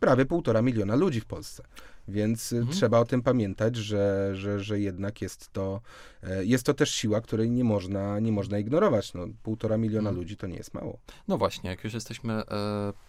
prawie 0.00 0.26
półtora 0.26 0.62
miliona 0.62 0.96
ludzi 0.96 1.20
w 1.20 1.26
Polsce. 1.26 1.62
Więc 2.08 2.52
y, 2.52 2.56
mhm. 2.56 2.76
trzeba 2.76 2.98
o 2.98 3.04
tym 3.04 3.22
pamiętać, 3.22 3.76
że, 3.76 4.30
że, 4.34 4.60
że 4.60 4.80
jednak 4.80 5.22
jest 5.22 5.52
to, 5.52 5.80
e, 6.22 6.44
jest 6.44 6.64
to 6.64 6.74
też 6.74 6.90
siła, 6.90 7.20
której 7.20 7.50
nie 7.50 7.64
można, 7.64 8.20
nie 8.20 8.32
można 8.32 8.58
ignorować. 8.58 9.14
No, 9.14 9.26
półtora 9.42 9.76
miliona 9.76 10.08
mhm. 10.08 10.16
ludzi 10.16 10.36
to 10.36 10.46
nie 10.46 10.56
jest 10.56 10.74
mało. 10.74 10.98
No 11.28 11.38
właśnie, 11.38 11.70
jak 11.70 11.84
już 11.84 11.94
jesteśmy 11.94 12.32
e, 12.32 12.44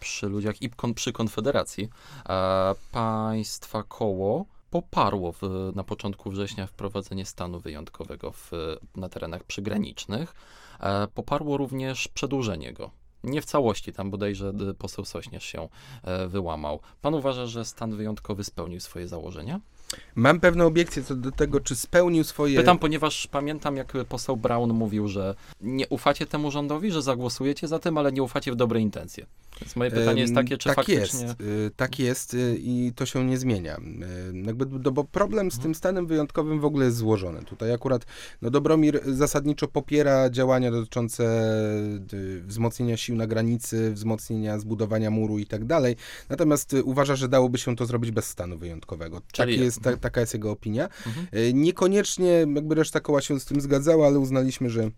przy 0.00 0.26
ludziach 0.26 0.62
i 0.62 0.70
kon, 0.70 0.94
przy 0.94 1.12
Konfederacji, 1.12 1.88
e, 2.28 2.74
państwa 2.92 3.82
koło 3.82 4.46
poparło 4.70 5.32
w, 5.32 5.42
na 5.74 5.84
początku 5.84 6.30
września 6.30 6.66
wprowadzenie 6.66 7.26
stanu 7.26 7.60
wyjątkowego 7.60 8.32
w, 8.32 8.50
na 8.96 9.08
terenach 9.08 9.44
przygranicznych. 9.44 10.34
E, 10.80 11.08
poparło 11.08 11.56
również 11.56 12.08
przedłużenie 12.08 12.72
go 12.72 12.90
nie 13.24 13.42
w 13.42 13.44
całości, 13.44 13.92
tam 13.92 14.10
bodajże 14.10 14.52
poseł 14.78 15.04
Sośnierz 15.04 15.44
się 15.44 15.68
e, 16.02 16.28
wyłamał. 16.28 16.80
Pan 17.02 17.14
uważa, 17.14 17.46
że 17.46 17.64
stan 17.64 17.96
wyjątkowy 17.96 18.44
spełnił 18.44 18.80
swoje 18.80 19.08
założenia? 19.08 19.60
Mam 20.14 20.40
pewne 20.40 20.66
obiekcje 20.66 21.02
co 21.02 21.16
do 21.16 21.32
tego, 21.32 21.60
czy 21.60 21.76
spełnił 21.76 22.24
swoje. 22.24 22.56
Pytam, 22.56 22.78
ponieważ 22.78 23.26
pamiętam, 23.26 23.76
jak 23.76 23.92
poseł 24.08 24.36
Brown 24.36 24.72
mówił, 24.72 25.08
że 25.08 25.34
nie 25.60 25.88
ufacie 25.88 26.26
temu 26.26 26.50
rządowi, 26.50 26.90
że 26.90 27.02
zagłosujecie 27.02 27.68
za 27.68 27.78
tym, 27.78 27.98
ale 27.98 28.12
nie 28.12 28.22
ufacie 28.22 28.52
w 28.52 28.56
dobre 28.56 28.80
intencje. 28.80 29.26
Więc 29.60 29.76
moje 29.76 29.90
pytanie 29.90 30.20
jest 30.20 30.34
takie, 30.34 30.58
czy 30.58 30.68
tak 30.68 30.76
faktycznie... 30.76 31.22
Jest, 31.22 31.40
y, 31.40 31.70
tak 31.76 31.98
jest 31.98 32.34
y, 32.34 32.58
i 32.60 32.92
to 32.96 33.06
się 33.06 33.24
nie 33.24 33.38
zmienia. 33.38 33.76
Y, 33.76 34.42
jakby, 34.46 34.66
no 34.84 34.90
bo 34.90 35.04
problem 35.04 35.50
z 35.50 35.58
tym 35.58 35.74
stanem 35.74 36.06
wyjątkowym 36.06 36.60
w 36.60 36.64
ogóle 36.64 36.84
jest 36.84 36.96
złożony. 36.96 37.42
Tutaj 37.44 37.72
akurat 37.72 38.06
no 38.42 38.50
Dobromir 38.50 39.00
zasadniczo 39.06 39.68
popiera 39.68 40.30
działania 40.30 40.70
dotyczące 40.70 41.50
wzmocnienia 42.46 42.96
sił 42.96 43.16
na 43.16 43.26
granicy, 43.26 43.92
wzmocnienia 43.92 44.58
zbudowania 44.58 45.10
muru 45.10 45.38
i 45.38 45.46
tak 45.46 45.64
dalej. 45.64 45.96
Natomiast 46.28 46.76
uważa, 46.84 47.16
że 47.16 47.28
dałoby 47.28 47.58
się 47.58 47.76
to 47.76 47.86
zrobić 47.86 48.10
bez 48.10 48.24
stanu 48.24 48.58
wyjątkowego. 48.58 49.20
Czyli 49.32 49.54
tak 49.54 49.64
jest, 49.64 49.79
ta, 49.82 49.96
taka 49.96 50.20
jest 50.20 50.34
jego 50.34 50.50
opinia. 50.50 50.88
Mhm. 51.06 51.26
Niekoniecznie 51.54 52.46
jakby 52.54 52.74
reszta 52.74 53.00
koła 53.00 53.20
się 53.20 53.40
z 53.40 53.44
tym 53.44 53.60
zgadzała, 53.60 54.06
ale 54.06 54.18
uznaliśmy, 54.18 54.70
że 54.70 54.90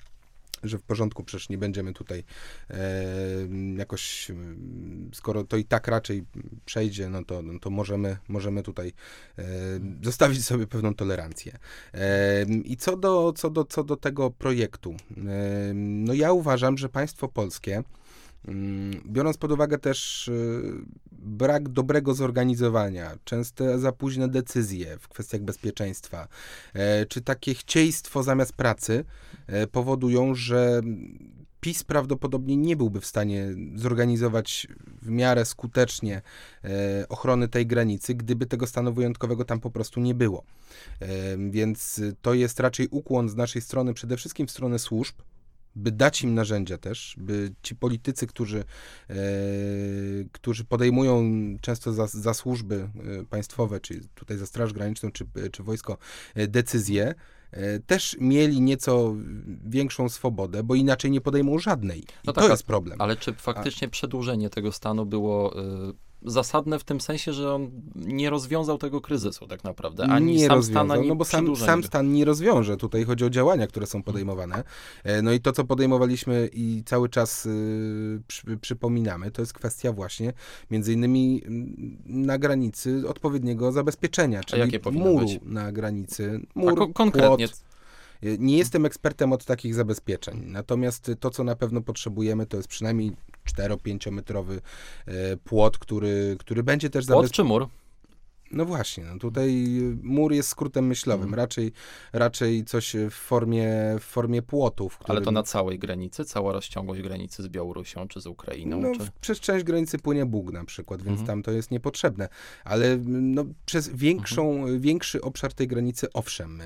że 0.62 0.78
w 0.78 0.82
porządku, 0.82 1.24
przecież 1.24 1.48
nie 1.48 1.58
będziemy 1.58 1.92
tutaj 1.92 2.24
e, 2.70 3.04
jakoś, 3.76 4.32
skoro 5.12 5.44
to 5.44 5.56
i 5.56 5.64
tak 5.64 5.88
raczej 5.88 6.24
przejdzie, 6.64 7.08
no 7.08 7.24
to, 7.24 7.42
no 7.42 7.58
to 7.58 7.70
możemy, 7.70 8.16
możemy 8.28 8.62
tutaj 8.62 8.92
e, 9.38 9.44
zostawić 10.02 10.44
sobie 10.46 10.66
pewną 10.66 10.94
tolerancję. 10.94 11.58
E, 11.94 12.42
I 12.64 12.76
co 12.76 12.96
do, 12.96 13.32
co, 13.36 13.50
do, 13.50 13.64
co 13.64 13.84
do 13.84 13.96
tego 13.96 14.30
projektu, 14.30 14.94
e, 15.16 15.72
no 15.74 16.14
ja 16.14 16.32
uważam, 16.32 16.78
że 16.78 16.88
państwo 16.88 17.28
polskie 17.28 17.82
biorąc 19.06 19.36
pod 19.36 19.52
uwagę 19.52 19.78
też 19.78 20.28
y, 20.28 20.62
brak 21.12 21.68
dobrego 21.68 22.14
zorganizowania, 22.14 23.18
częste 23.24 23.78
za 23.78 23.92
późne 23.92 24.28
decyzje 24.28 24.98
w 25.00 25.08
kwestiach 25.08 25.40
bezpieczeństwa, 25.40 26.28
e, 26.74 27.06
czy 27.06 27.20
takie 27.20 27.54
chcieństwo 27.54 28.22
zamiast 28.22 28.52
pracy 28.52 29.04
e, 29.46 29.66
powodują, 29.66 30.34
że 30.34 30.80
PiS 31.60 31.84
prawdopodobnie 31.84 32.56
nie 32.56 32.76
byłby 32.76 33.00
w 33.00 33.06
stanie 33.06 33.48
zorganizować 33.74 34.66
w 35.02 35.08
miarę 35.08 35.44
skutecznie 35.44 36.22
e, 36.64 37.08
ochrony 37.08 37.48
tej 37.48 37.66
granicy, 37.66 38.14
gdyby 38.14 38.46
tego 38.46 38.66
stanu 38.66 38.92
wyjątkowego 38.92 39.44
tam 39.44 39.60
po 39.60 39.70
prostu 39.70 40.00
nie 40.00 40.14
było. 40.14 40.44
Więc 41.50 42.00
to 42.22 42.34
jest 42.34 42.60
raczej 42.60 42.88
ukłon 42.90 43.28
z 43.28 43.36
naszej 43.36 43.62
strony, 43.62 43.94
przede 43.94 44.16
wszystkim 44.16 44.46
w 44.46 44.50
stronę 44.50 44.78
służb, 44.78 45.14
by 45.76 45.92
dać 45.92 46.22
im 46.22 46.34
narzędzia 46.34 46.78
też, 46.78 47.14
by 47.18 47.52
ci 47.62 47.76
politycy, 47.76 48.26
którzy, 48.26 48.64
e, 49.10 49.14
którzy 50.32 50.64
podejmują 50.64 51.22
często 51.60 51.92
za, 51.92 52.06
za 52.06 52.34
służby 52.34 52.88
e, 53.20 53.24
państwowe, 53.24 53.80
czy 53.80 54.00
tutaj 54.14 54.36
za 54.36 54.46
Straż 54.46 54.72
Graniczną, 54.72 55.10
czy, 55.12 55.24
czy 55.52 55.62
wojsko, 55.62 55.98
e, 56.34 56.48
decyzje, 56.48 57.14
e, 57.50 57.80
też 57.80 58.16
mieli 58.20 58.60
nieco 58.60 59.14
większą 59.64 60.08
swobodę, 60.08 60.62
bo 60.62 60.74
inaczej 60.74 61.10
nie 61.10 61.20
podejmą 61.20 61.58
żadnej. 61.58 62.00
I 62.00 62.06
no 62.26 62.32
to 62.32 62.40
tak, 62.40 62.50
jest 62.50 62.62
problem. 62.62 63.00
Ale 63.00 63.16
czy 63.16 63.32
faktycznie 63.32 63.88
A... 63.88 63.90
przedłużenie 63.90 64.50
tego 64.50 64.72
stanu 64.72 65.06
było 65.06 65.54
zasadne 66.24 66.78
w 66.78 66.84
tym 66.84 67.00
sensie, 67.00 67.32
że 67.32 67.54
on 67.54 67.70
nie 67.94 68.30
rozwiązał 68.30 68.78
tego 68.78 69.00
kryzysu 69.00 69.46
tak 69.46 69.64
naprawdę, 69.64 70.04
ani 70.04 70.32
nie 70.36 70.46
sam 70.46 70.56
rozwiązał, 70.56 70.86
stan, 70.86 70.98
ani 70.98 71.08
no 71.08 71.14
bo 71.16 71.24
sam, 71.24 71.56
sam 71.56 71.84
stan 71.84 72.12
nie 72.12 72.24
rozwiąże. 72.24 72.76
Tutaj 72.76 73.04
chodzi 73.04 73.24
o 73.24 73.30
działania, 73.30 73.66
które 73.66 73.86
są 73.86 74.02
podejmowane. 74.02 74.64
E, 75.04 75.22
No 75.22 75.32
i 75.32 75.40
to, 75.40 75.52
co 75.52 75.64
podejmowaliśmy 75.64 76.48
i 76.52 76.82
cały 76.86 77.08
czas 77.08 77.46
y, 77.46 78.22
przy, 78.26 78.56
przypominamy, 78.56 79.30
to 79.30 79.42
jest 79.42 79.52
kwestia 79.52 79.92
właśnie 79.92 80.32
między 80.70 80.92
innymi 80.92 81.42
mm, 81.46 81.96
na 82.06 82.38
granicy 82.38 83.02
odpowiedniego 83.08 83.72
zabezpieczenia, 83.72 84.44
czyli 84.44 84.78
muru 84.92 85.18
być? 85.18 85.40
na 85.42 85.72
granicy. 85.72 86.40
A 86.56 86.58
Mur, 86.58 86.74
ko- 86.78 86.88
konkretnie, 86.88 87.48
płot. 87.48 87.62
Y, 88.24 88.36
Nie 88.40 88.58
jestem 88.58 88.86
ekspertem 88.86 89.32
od 89.32 89.44
takich 89.44 89.74
zabezpieczeń, 89.74 90.42
natomiast 90.46 91.10
to, 91.20 91.30
co 91.30 91.44
na 91.44 91.56
pewno 91.56 91.80
potrzebujemy, 91.80 92.46
to 92.46 92.56
jest 92.56 92.68
przynajmniej 92.68 93.12
4-5 93.58 94.12
metrowy 94.12 94.60
e, 95.06 95.36
płot, 95.36 95.78
który, 95.78 96.36
który 96.38 96.62
będzie 96.62 96.90
też 96.90 97.06
płot 97.06 97.16
zabezpieczony. 97.16 97.48
czy 97.48 97.48
mur? 97.48 97.68
No 98.52 98.64
właśnie, 98.64 99.04
no 99.04 99.18
tutaj 99.18 99.66
mur 100.02 100.32
jest 100.32 100.48
skrótem 100.48 100.86
myślowym, 100.86 101.22
Mhm. 101.24 101.34
raczej, 101.40 101.72
raczej 102.12 102.64
coś 102.64 102.96
w 103.10 103.14
formie, 103.14 103.72
w 104.00 104.04
formie 104.04 104.42
płotów. 104.42 104.98
Ale 105.04 105.06
to 105.20 105.20
którym- 105.20 105.34
na 105.34 105.42
całej 105.42 105.78
granicy, 105.78 106.24
cała 106.24 106.52
rozciągłość 106.52 107.02
granicy 107.02 107.42
z 107.42 107.48
Białorusią 107.48 108.08
czy 108.08 108.20
z 108.20 108.26
Ukrainą? 108.26 108.80
No, 108.80 108.92
czy... 108.94 109.00
przez 109.20 109.40
część 109.40 109.64
granicy 109.64 109.98
płynie 109.98 110.26
Bóg 110.26 110.52
na 110.52 110.64
przykład, 110.64 111.02
więc 111.02 111.20
Mhm. 111.20 111.26
tam 111.26 111.42
to 111.42 111.50
jest 111.50 111.70
niepotrzebne. 111.70 112.28
Ale 112.64 112.86
mm, 112.92 113.34
no, 113.34 113.44
przez 113.66 113.88
większą, 113.88 114.52
Mhm. 114.52 114.80
większy 114.80 115.20
obszar 115.20 115.52
tej 115.54 115.68
granicy 115.68 116.12
owszem, 116.12 116.60
e, 116.60 116.64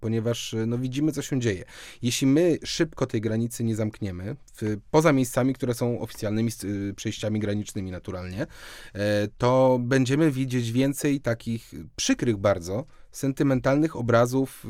ponieważ 0.00 0.54
e, 0.54 0.66
no, 0.66 0.78
widzimy, 0.78 1.12
co 1.12 1.22
się 1.22 1.40
dzieje. 1.40 1.64
Jeśli 2.02 2.26
my 2.26 2.58
szybko 2.64 3.06
tej 3.06 3.20
granicy 3.20 3.64
nie 3.64 3.76
zamkniemy, 3.76 4.36
w, 4.54 4.76
poza 4.90 5.12
miejscami, 5.12 5.54
które 5.54 5.74
są 5.74 6.00
oficjalnymi 6.00 6.50
y, 6.64 6.94
przejściami 6.94 7.40
granicznymi 7.40 7.90
naturalnie, 7.90 8.46
e, 8.94 9.28
to 9.38 9.78
będziemy 9.82 10.30
widzieć 10.30 10.72
więcej 10.72 11.20
takich 11.28 11.72
przykrych 11.96 12.36
bardzo, 12.36 12.84
sentymentalnych 13.12 13.96
obrazów 13.96 14.64
y, 14.64 14.68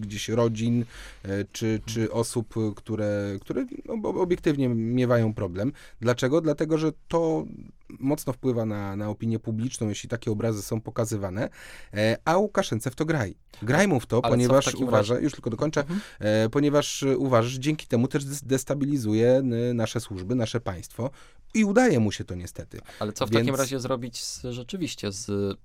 gdzieś 0.00 0.28
rodzin 0.28 0.84
e, 1.22 1.44
czy, 1.52 1.80
czy 1.86 2.12
osób, 2.12 2.56
y, 2.56 2.60
które, 2.76 3.36
które 3.40 3.66
no, 3.84 4.08
obiektywnie 4.08 4.68
miewają 4.68 5.34
problem. 5.34 5.72
Dlaczego? 6.00 6.40
Dlatego, 6.40 6.78
że 6.78 6.92
to 7.08 7.44
mocno 7.88 8.32
wpływa 8.32 8.64
na, 8.64 8.96
na 8.96 9.08
opinię 9.08 9.38
publiczną, 9.38 9.88
jeśli 9.88 10.08
takie 10.08 10.30
obrazy 10.30 10.62
są 10.62 10.80
pokazywane, 10.80 11.48
e, 11.94 12.16
a 12.24 12.36
Łukaszence 12.36 12.90
w 12.90 12.94
to 12.94 13.04
graj. 13.04 13.34
Graj 13.62 13.88
mu 13.88 14.00
w 14.00 14.06
to, 14.06 14.16
Ale 14.24 14.30
w 14.30 14.30
ponieważ 14.32 14.64
takim 14.64 14.88
uważa, 14.88 15.14
razie? 15.14 15.24
już 15.24 15.32
tylko 15.32 15.50
dokończę, 15.50 15.80
Mhm. 15.80 16.00
e, 16.20 16.48
ponieważ 16.48 17.04
uważa, 17.16 17.48
że 17.48 17.58
dzięki 17.58 17.86
temu 17.86 18.08
też 18.08 18.24
des- 18.24 18.44
destabilizuje 18.44 19.42
nasze 19.74 20.00
służby, 20.00 20.34
nasze 20.34 20.60
państwo 20.60 21.10
i 21.54 21.64
udaje 21.64 22.00
mu 22.00 22.12
się 22.12 22.24
to 22.24 22.34
niestety. 22.34 22.80
Ale 23.00 23.12
co 23.12 23.26
w 23.26 23.30
Więc- 23.30 23.40
takim 23.46 23.54
razie 23.54 23.80
zrobić 23.80 24.22
z, 24.24 24.42
rzeczywiście 24.50 25.12
z 25.12 25.56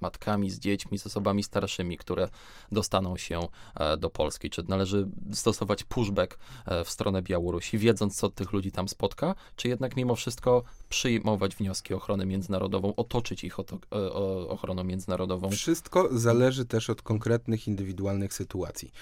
matkami, 0.00 0.50
z 0.50 0.58
dziećmi, 0.58 0.98
z 0.98 1.06
osobami 1.06 1.42
starszymi, 1.42 1.98
które 1.98 2.28
dostaną 2.72 3.16
się 3.16 3.40
e, 3.74 3.96
do 3.96 4.10
Polski? 4.10 4.50
Czy 4.50 4.62
należy 4.68 5.08
stosować 5.32 5.84
pushback 5.84 6.38
e, 6.66 6.84
w 6.84 6.90
stronę 6.90 7.22
Białorusi, 7.22 7.78
wiedząc, 7.78 8.16
co 8.16 8.28
tych 8.28 8.52
ludzi 8.52 8.72
tam 8.72 8.88
spotka, 8.88 9.34
czy 9.56 9.68
jednak 9.68 9.96
mimo 9.96 10.16
wszystko 10.16 10.62
przyjmować 10.88 11.56
wnioski 11.56 11.94
o 11.94 11.96
ochronę 11.96 12.26
międzynarodową, 12.26 12.94
otoczyć 12.96 13.44
ich 13.44 13.56
e, 13.60 14.12
ochroną 14.48 14.84
międzynarodową? 14.84 15.50
Wszystko 15.50 16.08
zależy 16.12 16.64
też 16.64 16.90
od 16.90 17.02
konkretnych, 17.02 17.68
indywidualnych 17.68 18.34
sytuacji. 18.34 18.92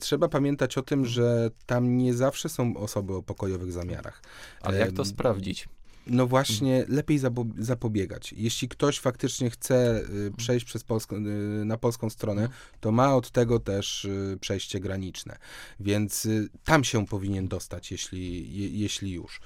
Trzeba 0.00 0.28
pamiętać 0.28 0.78
o 0.78 0.82
tym, 0.82 1.06
że 1.06 1.50
tam 1.66 1.96
nie 1.96 2.14
zawsze 2.14 2.48
są 2.48 2.76
osoby 2.76 3.14
o 3.14 3.22
pokojowych 3.22 3.72
zamiarach. 3.72 4.22
Ale 4.60 4.78
jak 4.78 4.92
to 4.92 5.04
sprawdzić? 5.04 5.68
No 6.06 6.26
właśnie, 6.26 6.84
lepiej 6.88 7.20
zapo- 7.20 7.50
zapobiegać. 7.58 8.34
Jeśli 8.36 8.68
ktoś 8.68 8.98
faktycznie 8.98 9.50
chce 9.50 10.00
y, 10.26 10.32
przejść 10.36 10.66
przez 10.66 10.84
Polską, 10.84 11.16
y, 11.16 11.20
na 11.64 11.76
polską 11.78 12.10
stronę, 12.10 12.48
to 12.80 12.92
ma 12.92 13.14
od 13.16 13.30
tego 13.30 13.58
też 13.58 14.04
y, 14.04 14.38
przejście 14.40 14.80
graniczne. 14.80 15.36
Więc 15.80 16.28
tam 16.64 16.84
się 16.84 17.06
powinien 17.06 17.48
dostać, 17.48 17.90
jeśli, 17.90 18.56
je, 18.60 18.68
jeśli 18.68 19.10
już. 19.12 19.40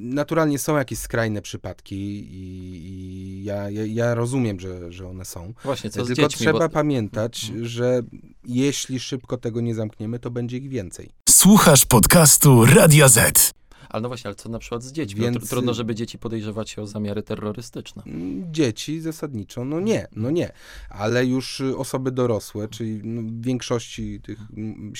Naturalnie 0.00 0.58
są 0.58 0.76
jakieś 0.76 0.98
skrajne 0.98 1.42
przypadki 1.42 1.96
i, 1.96 2.86
i 2.86 3.44
ja, 3.44 3.70
ja, 3.70 3.84
ja 3.86 4.14
rozumiem, 4.14 4.60
że, 4.60 4.92
że 4.92 5.08
one 5.08 5.24
są. 5.24 5.52
Właśnie, 5.64 5.90
co 5.90 6.04
z 6.04 6.06
Tylko 6.06 6.22
dziećmi? 6.22 6.44
trzeba 6.44 6.58
bo... 6.58 6.68
pamiętać, 6.68 7.44
Mhm. 7.44 7.66
że 7.66 8.02
jeśli 8.44 9.00
szybko 9.00 9.36
tego 9.36 9.60
nie 9.60 9.74
zamkniemy, 9.74 10.18
to 10.18 10.30
będzie 10.30 10.56
ich 10.56 10.68
więcej. 10.68 11.10
Słuchasz 11.28 11.84
podcastu 11.86 12.64
Radia 12.66 13.08
Z. 13.08 13.52
Ale 13.88 14.02
no 14.02 14.08
właśnie, 14.08 14.28
ale 14.28 14.34
co 14.34 14.48
na 14.48 14.58
przykład 14.58 14.82
z 14.82 14.92
dziećmi? 14.92 15.20
Więc- 15.20 15.34
No, 15.34 15.40
tr- 15.40 15.48
trudno, 15.48 15.74
żeby 15.74 15.94
dzieci 15.94 16.18
podejrzewać 16.18 16.78
o 16.78 16.86
zamiary 16.86 17.22
terrorystyczne. 17.22 18.02
Mm, 18.06 18.54
Dzieci 18.54 19.00
zasadniczo, 19.00 19.64
no 19.64 19.80
nie, 19.80 20.06
no 20.16 20.30
nie, 20.30 20.52
ale 20.90 21.26
już 21.26 21.60
y, 21.60 21.76
osoby 21.76 22.10
dorosłe, 22.10 22.68
czyli 22.68 23.00
no, 23.04 23.22
w 23.22 23.40
większości 23.44 24.20
tych 24.20 24.38
mm, 24.56 24.92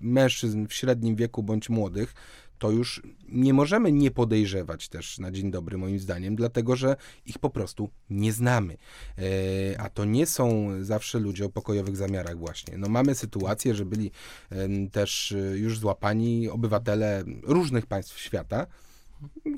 mężczyzn 0.00 0.66
w 0.66 0.74
średnim 0.74 1.16
wieku 1.16 1.42
bądź 1.42 1.68
młodych, 1.68 2.14
to 2.60 2.70
już 2.70 3.02
nie 3.28 3.54
możemy 3.54 3.92
nie 3.92 4.10
podejrzewać 4.10 4.88
też 4.88 5.18
na 5.18 5.30
dzień 5.30 5.50
dobry, 5.50 5.78
moim 5.78 5.98
zdaniem, 5.98 6.36
dlatego 6.36 6.76
że 6.76 6.96
ich 7.26 7.38
po 7.38 7.50
prostu 7.50 7.88
nie 8.10 8.32
znamy. 8.32 8.76
E, 9.18 9.80
a 9.80 9.90
to 9.90 10.04
nie 10.04 10.26
są 10.26 10.70
zawsze 10.80 11.18
ludzie 11.18 11.44
o 11.44 11.48
pokojowych 11.48 11.96
zamiarach, 11.96 12.38
właśnie. 12.38 12.78
No, 12.78 12.88
mamy 12.88 13.14
sytuację, 13.14 13.74
że 13.74 13.84
byli 13.84 14.10
em, 14.50 14.90
też 14.90 15.34
już 15.54 15.78
złapani 15.78 16.48
obywatele 16.48 17.24
różnych 17.42 17.86
państw 17.86 18.18
świata, 18.18 18.66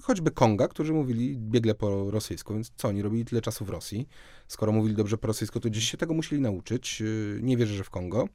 choćby 0.03 0.31
Konga, 0.31 0.69
którzy 0.69 0.93
mówili 0.93 1.39
biegle 1.39 1.75
po 1.75 2.11
rosyjsku, 2.11 2.55
więc 2.55 2.73
co, 2.77 2.89
oni 2.89 3.03
robili 3.03 3.25
tyle 3.25 3.41
czasu 3.41 3.65
w 3.65 3.69
Rosji? 3.69 4.09
Skoro 4.49 4.73
mówili 4.73 4.95
dobrze 4.95 5.19
po 5.19 5.27
rosyjsku, 5.27 5.61
to 5.61 5.71
gdzieś 5.71 5.91
się 5.91 5.99
tego 5.99 6.15
musieli 6.15 6.43
nauczyć. 6.43 7.01
Yy, 7.01 7.41
Nie 7.43 7.57
wierzę, 7.57 7.75
że 7.75 7.85
w 7.85 7.91
Kongo. 7.91 8.29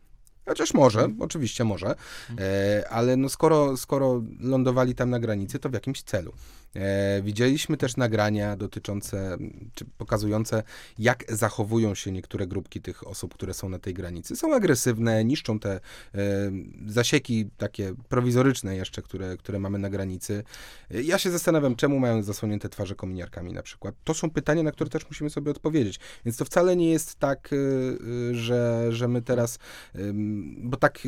Chociaż 0.47 0.73
może, 0.73 1.09
oczywiście 1.19 1.63
może, 1.63 1.95
e, 2.39 2.89
ale 2.89 3.17
no 3.17 3.29
skoro, 3.29 3.77
skoro 3.77 4.21
lądowali 4.39 4.95
tam 4.95 5.09
na 5.09 5.19
granicy, 5.19 5.59
to 5.59 5.69
w 5.69 5.73
jakimś 5.73 6.01
celu. 6.01 6.33
E, 6.75 7.21
widzieliśmy 7.21 7.77
też 7.77 7.97
nagrania 7.97 8.55
dotyczące, 8.55 9.37
czy 9.73 9.85
pokazujące, 9.97 10.63
jak 10.99 11.23
zachowują 11.29 11.95
się 11.95 12.11
niektóre 12.11 12.47
grupki 12.47 12.81
tych 12.81 13.07
osób, 13.07 13.33
które 13.33 13.53
są 13.53 13.69
na 13.69 13.79
tej 13.79 13.93
granicy. 13.93 14.35
Są 14.35 14.55
agresywne, 14.55 15.23
niszczą 15.25 15.59
te 15.59 15.71
e, 15.75 15.79
zasieki 16.87 17.49
takie 17.57 17.93
prowizoryczne 18.09 18.75
jeszcze, 18.75 19.01
które, 19.01 19.37
które 19.37 19.59
mamy 19.59 19.79
na 19.79 19.89
granicy. 19.89 20.43
E, 20.91 21.01
Ja 21.01 21.17
się 21.17 21.31
zastanawiam, 21.31 21.75
czemu 21.75 21.99
mają 21.99 22.23
zasłonięte 22.23 22.69
twarze 22.69 22.95
kominiarkami 22.95 23.53
na 23.53 23.63
przykład. 23.63 23.95
To 24.03 24.13
są 24.13 24.29
pytania, 24.29 24.63
na 24.63 24.71
które 24.71 24.89
też 24.89 25.07
musimy 25.09 25.29
sobie 25.29 25.51
odpowiedzieć. 25.51 25.99
Więc 26.25 26.37
to 26.37 26.45
wcale 26.45 26.75
nie 26.75 26.91
jest 26.91 27.15
tak, 27.15 27.49
że, 28.31 28.87
że 28.89 29.07
my 29.07 29.21
teraz, 29.21 29.59
bo 30.57 30.77
tak 30.77 30.99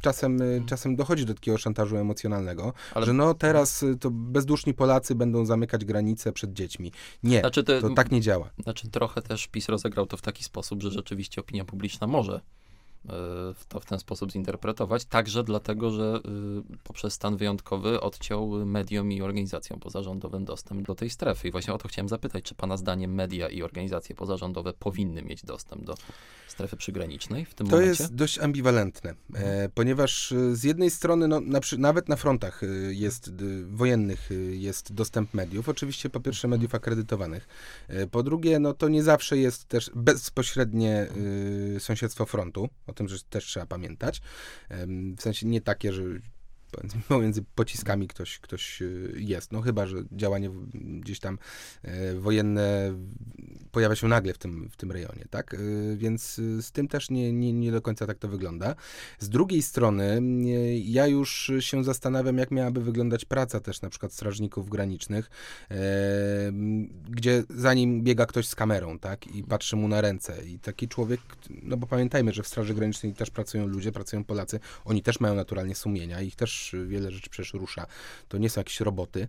czasem, 0.00 0.38
czasem 0.66 0.96
dochodzi 0.96 1.26
do 1.26 1.34
takiego 1.34 1.58
szantażu 1.58 1.96
emocjonalnego, 1.96 2.72
Ale- 2.94 3.06
że 3.06 3.12
no 3.12 3.34
teraz 3.34 3.84
to 4.00 4.10
bezduszni 4.10 4.74
Polacy 4.74 5.14
będą 5.18 5.46
zamykać 5.46 5.84
granice 5.84 6.32
przed 6.32 6.52
dziećmi. 6.52 6.92
Nie, 7.22 7.40
Znaczy, 7.40 7.64
to, 7.64 7.80
to 7.80 7.90
tak 7.90 8.10
nie 8.10 8.20
działa. 8.20 8.50
Znaczy 8.62 8.90
trochę 8.90 9.22
też 9.22 9.46
PiS 9.46 9.68
rozegrał 9.68 10.06
to 10.06 10.16
w 10.16 10.22
taki 10.22 10.44
sposób, 10.44 10.82
że 10.82 10.90
rzeczywiście 10.90 11.40
opinia 11.40 11.64
publiczna 11.64 12.06
może 12.06 12.40
to 13.68 13.80
w 13.80 13.84
ten 13.84 13.98
sposób 13.98 14.32
zinterpretować, 14.32 15.04
także 15.04 15.44
dlatego, 15.44 15.90
że 15.90 16.20
y, 16.74 16.78
poprzez 16.84 17.12
stan 17.12 17.36
wyjątkowy 17.36 18.00
odciął 18.00 18.66
mediom 18.66 19.12
i 19.12 19.22
organizacjom 19.22 19.80
pozarządowym 19.80 20.44
dostęp 20.44 20.86
do 20.86 20.94
tej 20.94 21.10
strefy. 21.10 21.48
I 21.48 21.50
właśnie 21.50 21.74
o 21.74 21.78
to 21.78 21.88
chciałem 21.88 22.08
zapytać, 22.08 22.44
czy 22.44 22.54
pana 22.54 22.76
zdaniem 22.76 23.14
media 23.14 23.48
i 23.48 23.62
organizacje 23.62 24.14
pozarządowe 24.14 24.72
powinny 24.72 25.22
mieć 25.22 25.44
dostęp 25.44 25.84
do 25.84 25.94
strefy 26.58 26.76
przygranicznej 26.76 27.44
w 27.44 27.54
tym 27.54 27.66
To 27.66 27.76
momencie? 27.76 28.02
jest 28.02 28.14
dość 28.14 28.38
ambiwalentne, 28.38 29.14
e, 29.34 29.68
ponieważ 29.68 30.32
e, 30.32 30.56
z 30.56 30.64
jednej 30.64 30.90
strony, 30.90 31.28
no, 31.28 31.40
na, 31.40 31.60
nawet 31.78 32.08
na 32.08 32.16
frontach 32.16 32.62
e, 32.62 32.66
jest 32.94 33.30
wojennych 33.66 34.28
jest 34.50 34.92
dostęp 34.92 35.34
mediów, 35.34 35.68
oczywiście 35.68 36.10
po 36.10 36.20
pierwsze 36.20 36.48
mediów 36.48 36.74
akredytowanych, 36.74 37.48
po 38.10 38.22
drugie, 38.22 38.58
no 38.58 38.74
to 38.74 38.88
nie 38.88 39.02
zawsze 39.02 39.38
jest 39.38 39.64
też 39.64 39.90
bezpośrednie 39.94 41.06
sąsiedztwo 41.78 42.26
frontu, 42.26 42.68
o 42.88 42.92
tym, 42.92 43.08
że 43.08 43.18
też 43.20 43.44
trzeba 43.44 43.66
pamiętać, 43.66 44.20
w 45.16 45.22
sensie 45.22 45.46
nie 45.46 45.60
takie, 45.60 45.92
że 45.92 46.02
pomiędzy 47.08 47.44
pociskami 47.54 48.08
ktoś, 48.08 48.38
ktoś 48.38 48.82
y, 48.82 49.12
jest. 49.16 49.52
No 49.52 49.60
chyba, 49.60 49.86
że 49.86 49.96
działanie 50.12 50.50
gdzieś 50.74 51.20
tam 51.20 51.38
e, 51.82 52.14
wojenne 52.14 52.94
pojawia 53.72 53.96
się 53.96 54.08
nagle 54.08 54.32
w 54.32 54.38
tym, 54.38 54.70
w 54.70 54.76
tym 54.76 54.92
rejonie, 54.92 55.24
tak? 55.30 55.54
E, 55.54 55.58
Więc 55.96 56.34
z 56.60 56.72
tym 56.72 56.88
też 56.88 57.10
nie, 57.10 57.32
nie, 57.32 57.52
nie 57.52 57.72
do 57.72 57.82
końca 57.82 58.06
tak 58.06 58.18
to 58.18 58.28
wygląda. 58.28 58.74
Z 59.18 59.28
drugiej 59.28 59.62
strony 59.62 60.20
ja 60.84 61.06
już 61.06 61.52
się 61.60 61.84
zastanawiam, 61.84 62.38
jak 62.38 62.50
miałaby 62.50 62.80
wyglądać 62.80 63.24
praca 63.24 63.60
też 63.60 63.82
na 63.82 63.90
przykład 63.90 64.12
strażników 64.12 64.70
granicznych, 64.70 65.30
e, 65.70 65.76
gdzie 67.10 67.44
za 67.50 67.74
nim 67.74 68.02
biega 68.02 68.26
ktoś 68.26 68.48
z 68.48 68.54
kamerą, 68.54 68.98
tak? 68.98 69.26
I 69.26 69.44
patrzy 69.44 69.76
mu 69.76 69.88
na 69.88 70.00
ręce. 70.00 70.44
I 70.46 70.58
taki 70.58 70.88
człowiek, 70.88 71.20
no 71.50 71.76
bo 71.76 71.86
pamiętajmy, 71.86 72.32
że 72.32 72.42
w 72.42 72.48
Straży 72.48 72.74
Granicznej 72.74 73.14
też 73.14 73.30
pracują 73.30 73.66
ludzie, 73.66 73.92
pracują 73.92 74.24
Polacy, 74.24 74.60
oni 74.84 75.02
też 75.02 75.20
mają 75.20 75.34
naturalnie 75.34 75.74
sumienia, 75.74 76.20
ich 76.20 76.36
też 76.36 76.57
wiele 76.86 77.10
rzeczy 77.10 77.30
przecież 77.30 77.52
rusza. 77.52 77.86
To 78.28 78.38
nie 78.38 78.50
są 78.50 78.60
jakieś 78.60 78.80
roboty. 78.80 79.28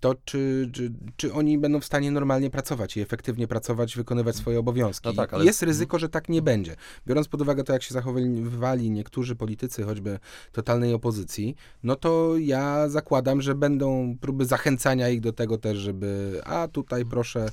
To 0.00 0.14
czy, 0.24 0.70
czy, 0.72 0.92
czy 1.16 1.32
oni 1.32 1.58
będą 1.58 1.80
w 1.80 1.84
stanie 1.84 2.10
normalnie 2.10 2.50
pracować 2.50 2.96
i 2.96 3.00
efektywnie 3.00 3.48
pracować, 3.48 3.96
wykonywać 3.96 4.36
swoje 4.36 4.58
obowiązki. 4.58 5.08
No 5.08 5.14
tak, 5.14 5.34
ale- 5.34 5.44
Jest 5.44 5.62
ryzyko, 5.62 5.98
że 5.98 6.08
tak 6.08 6.28
nie 6.28 6.42
będzie. 6.42 6.76
Biorąc 7.06 7.28
pod 7.28 7.40
uwagę 7.42 7.64
to, 7.64 7.72
jak 7.72 7.82
się 7.82 7.94
zachowywali 7.94 8.90
niektórzy 8.90 9.36
politycy, 9.36 9.82
choćby 9.82 10.18
totalnej 10.52 10.94
opozycji, 10.94 11.54
no 11.82 11.96
to 11.96 12.34
ja 12.38 12.88
zakładam, 12.88 13.42
że 13.42 13.54
będą 13.54 14.16
próby 14.20 14.44
zachęcania 14.46 15.08
ich 15.08 15.20
do 15.20 15.32
tego 15.32 15.58
też, 15.58 15.78
żeby 15.78 16.40
a 16.44 16.68
tutaj 16.68 17.04
proszę, 17.04 17.48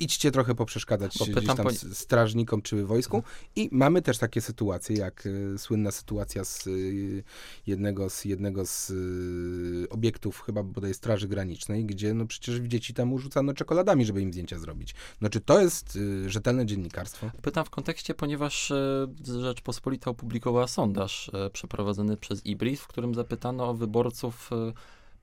idźcie 0.00 0.30
trochę 0.30 0.54
poprzeszkadzać 0.54 1.14
gdzieś 1.38 1.46
tam 1.46 1.56
po- 1.56 1.94
strażnikom 1.94 2.62
czy 2.62 2.84
wojsku. 2.84 3.22
I 3.56 3.68
mamy 3.72 4.02
też 4.02 4.18
takie 4.18 4.40
sytuacje, 4.40 4.96
jak 4.96 5.26
y, 5.26 5.58
słynna 5.58 5.90
sytuacja 5.90 6.44
z 6.44 6.66
y, 6.66 7.24
jednego 7.66 8.10
z, 8.10 8.24
jednego 8.24 8.66
z 8.66 8.90
y, 8.90 9.88
obiektów 9.90 10.40
chyba 10.46 10.62
bodaj 10.62 10.94
Straży 10.94 11.23
Granicznej, 11.26 11.84
gdzie 11.84 12.14
no 12.14 12.26
przecież 12.26 12.56
dzieci 12.56 12.94
tam 12.94 13.12
urzucano 13.12 13.54
czekoladami, 13.54 14.04
żeby 14.04 14.22
im 14.22 14.32
zdjęcia 14.32 14.58
zrobić. 14.58 14.94
No 15.20 15.28
czy 15.28 15.40
to 15.40 15.60
jest 15.60 15.96
y, 15.96 16.30
rzetelne 16.30 16.66
dziennikarstwo? 16.66 17.30
Pytam 17.42 17.64
w 17.64 17.70
kontekście, 17.70 18.14
ponieważ 18.14 18.70
e, 18.70 19.06
Rzeczpospolita 19.40 20.10
opublikowała 20.10 20.66
sondaż 20.66 21.30
e, 21.34 21.50
przeprowadzony 21.50 22.16
przez 22.16 22.46
IBRIS, 22.46 22.80
w 22.80 22.86
którym 22.86 23.14
zapytano 23.14 23.68
o 23.68 23.74
wyborców 23.74 24.50
e, 24.52 24.72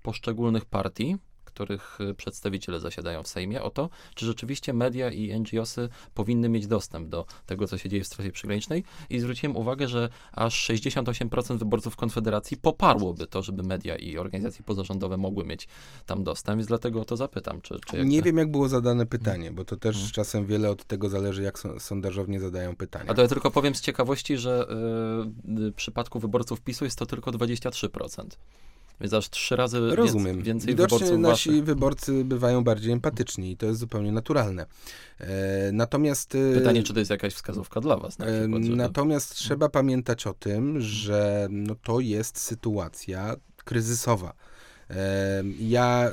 poszczególnych 0.04 0.66
partii, 0.66 1.18
których 1.46 1.98
e, 2.02 2.14
przedstawiciele 2.14 2.80
zasiadają 2.80 3.24
w 3.24 3.28
Sejmie, 3.28 3.62
o 3.62 3.70
to, 3.70 3.90
czy 4.16 4.26
rzeczywiście 4.26 4.74
media 4.74 5.12
i 5.12 5.40
NGOsy 5.40 5.90
powinny 6.14 6.50
mieć 6.50 6.68
dostęp 6.68 7.10
do 7.10 7.26
tego, 7.46 7.68
co 7.68 7.78
się 7.78 7.90
dzieje 7.90 8.04
w 8.04 8.08
strefie 8.08 8.32
przygranicznej. 8.32 8.84
I 9.10 9.20
zwróciłem 9.20 9.58
uwagę, 9.58 9.88
że 9.88 10.10
aż 10.32 10.70
68% 10.70 11.58
wyborców 11.58 11.96
Konfederacji 11.96 12.58
poparłoby 12.58 13.28
to, 13.28 13.42
żeby 13.42 13.64
media 13.64 13.96
i 13.96 14.18
organizacje 14.18 14.64
pozarządowe 14.66 15.18
mogły 15.18 15.46
mieć 15.46 15.68
tam 16.06 16.24
dostęp, 16.24 16.58
więc 16.58 16.68
dlatego 16.68 17.02
o 17.02 17.06
to 17.06 17.18
zapytam, 17.18 17.62
czy, 17.62 17.80
czy 17.86 18.06
Nie 18.06 18.22
wiem, 18.22 18.38
jak 18.38 18.52
było 18.52 18.70
zadane 18.70 19.06
pytanie, 19.06 19.52
bo 19.52 19.66
to 19.66 19.78
też 19.78 19.96
Mhm. 19.96 20.12
czasem 20.12 20.46
wiele 20.46 20.70
od 20.70 20.84
tego 20.86 21.10
zależy, 21.10 21.42
jak 21.44 21.60
sondażownie 21.80 22.40
zadają 22.40 22.76
pytania. 22.76 23.06
A 23.12 23.14
to 23.14 23.22
ja 23.22 23.28
tylko 23.28 23.52
powiem 23.52 23.76
z 23.76 23.82
ciekawości, 23.82 24.38
że 24.38 24.64
y, 24.64 25.72
w 25.72 25.74
przypadku 25.76 26.20
wyborców 26.20 26.62
PiSu 26.62 26.86
jest 26.86 26.98
to 27.00 27.06
tylko 27.06 27.32
23%. 27.32 28.26
Więc 29.02 29.14
aż 29.14 29.30
trzy 29.30 29.56
razy 29.56 29.78
więcej, 29.80 29.96
Rozumiem. 29.98 30.42
więcej 30.44 30.68
Widocznie 30.68 30.98
wyborców 30.98 31.20
nasi 31.20 31.50
waszych. 31.50 31.66
wyborcy 31.66 32.24
bywają 32.26 32.64
bardziej 32.64 32.92
empatyczni 32.94 33.52
i 33.52 33.58
to 33.58 33.66
jest 33.66 33.80
zupełnie 33.80 34.12
naturalne. 34.12 34.66
E, 35.20 35.72
natomiast... 35.72 36.36
e, 36.36 36.54
Pytanie, 36.54 36.84
czy 36.84 36.94
to 36.94 37.00
jest 37.00 37.12
jakaś 37.12 37.34
wskazówka 37.34 37.82
dla 37.82 37.98
was 37.98 38.20
na 38.20 38.26
E, 38.26 38.40
przykład, 38.42 38.64
żeby... 38.64 38.76
Natomiast 38.76 39.36
trzeba 39.36 39.70
pamiętać 39.70 40.28
o 40.28 40.34
tym, 40.34 40.82
że 40.82 41.48
no, 41.52 41.76
to 41.84 42.00
jest 42.00 42.38
sytuacja 42.40 43.36
kryzysowa. 43.66 44.34
E, 44.90 45.44
Ja 45.60 46.12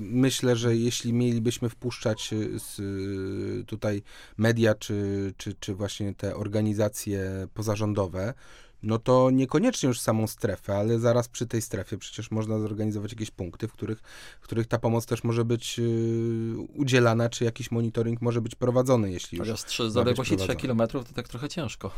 myślę, 0.00 0.56
że 0.56 0.76
jeśli 0.76 1.12
mielibyśmy 1.12 1.68
wpuszczać 1.68 2.30
y, 2.32 3.64
tutaj 3.66 4.02
media, 4.38 4.74
czy, 4.74 5.32
czy, 5.36 5.54
czy 5.60 5.74
właśnie 5.74 6.14
te 6.14 6.36
organizacje 6.36 7.48
pozarządowe, 7.54 8.34
no 8.82 8.98
to 8.98 9.30
niekoniecznie 9.30 9.86
już 9.86 10.00
samą 10.00 10.26
strefę, 10.26 10.76
ale 10.76 10.98
zaraz 10.98 11.28
przy 11.28 11.46
tej 11.46 11.62
strefie 11.62 11.98
przecież 11.98 12.30
można 12.30 12.58
zorganizować 12.58 13.12
jakieś 13.12 13.30
punkty, 13.30 13.68
w 13.68 13.72
których, 13.72 14.00
w 14.40 14.44
których 14.44 14.66
ta 14.66 14.78
pomoc 14.78 15.06
też 15.06 15.24
może 15.24 15.44
być 15.44 15.78
y, 15.78 16.56
udzielana, 16.74 17.28
czy 17.28 17.44
jakiś 17.44 17.70
monitoring 17.70 18.20
może 18.20 18.40
być 18.40 18.54
prowadzony, 18.54 19.12
jeśli 19.12 19.38
już 19.38 19.48
Chociaż 19.48 19.64
trzy, 19.64 19.82
być 19.82 19.92
zaległości 19.92 20.36
3 20.36 20.46
prowadzone. 20.46 20.86
km 20.86 21.04
to 21.04 21.14
tak 21.14 21.28
trochę 21.28 21.48
ciężko. 21.48 21.90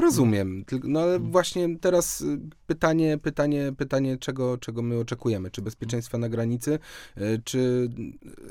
Rozumiem, 0.00 0.64
no 0.84 1.00
ale 1.00 1.12
Mhm. 1.14 1.32
właśnie 1.32 1.78
teraz 1.78 2.20
y, 2.20 2.38
pytanie, 2.66 3.18
pytanie, 3.18 3.72
pytanie 3.78 4.18
czego, 4.18 4.58
czego 4.58 4.82
my 4.82 4.98
oczekujemy? 4.98 5.50
Czy 5.50 5.62
bezpieczeństwa 5.62 6.18
na 6.18 6.28
granicy, 6.28 6.78
y, 7.18 7.42
czy 7.44 7.90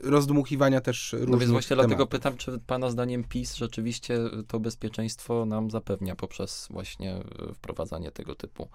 rozdmuchiwania 0.04 0.82
też 0.82 1.14
różnych 1.14 1.30
No 1.32 1.38
więc 1.38 1.52
właśnie 1.52 1.76
dlatego 1.76 1.96
tematów? 1.96 2.12
pytam, 2.12 2.38
czy 2.38 2.60
pana 2.68 2.90
zdaniem 2.90 3.24
PiS 3.24 3.56
rzeczywiście 3.56 4.20
to 4.48 4.60
bezpieczeństwo 4.60 5.46
nam 5.46 5.72
zapewnia 5.72 6.16
poprzez 6.16 6.68
właśnie 6.72 7.18
y, 7.50 7.54
wprowadzanie 7.54 8.12
tego 8.12 8.36
typu. 8.36 8.68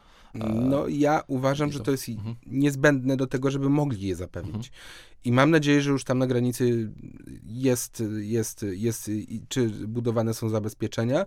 No 0.55 0.89
ja 0.89 1.23
uważam, 1.27 1.73
że 1.73 1.81
to 1.81 1.91
jest 1.91 2.09
Mhm. 2.09 2.37
niezbędne 2.47 3.17
do 3.17 3.27
tego, 3.27 3.51
żeby 3.51 3.69
mogli 3.71 4.07
je 4.07 4.17
zapewnić. 4.17 4.73
I 5.25 5.33
mam 5.33 5.51
nadzieję, 5.51 5.83
że 5.83 5.91
już 5.91 6.05
tam 6.05 6.19
na 6.19 6.27
granicy 6.27 6.91
jest, 7.51 8.03
jest, 8.21 8.65
jest 8.69 9.11
czy 9.49 9.69
budowane 9.69 10.35
są 10.35 10.49
zabezpieczenia. 10.49 11.27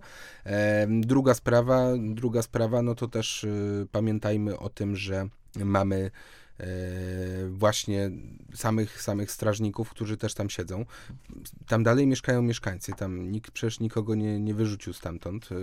Druga 0.88 1.34
sprawa, 1.34 1.88
druga 1.98 2.42
sprawa, 2.42 2.82
no 2.82 2.94
to 2.94 3.08
też 3.08 3.44
y, 3.44 3.86
pamiętajmy 3.92 4.58
o 4.58 4.68
tym, 4.68 4.96
że 4.96 5.28
mamy 5.56 6.10
właśnie 7.48 8.10
samych, 8.54 9.02
samych 9.02 9.30
strażników, 9.30 9.90
którzy 9.90 10.16
też 10.16 10.34
tam 10.34 10.50
siedzą. 10.50 10.84
Tam 11.66 11.82
dalej 11.82 12.06
mieszkają 12.06 12.42
mieszkańcy, 12.42 12.92
tam 12.92 13.32
nikt 13.32 13.50
przecież 13.50 13.80
nikogo 13.80 14.14
nie, 14.14 14.40
nie 14.40 14.54
wyrzucił 14.54 14.92
stamtąd, 14.92 15.48
e, 15.52 15.56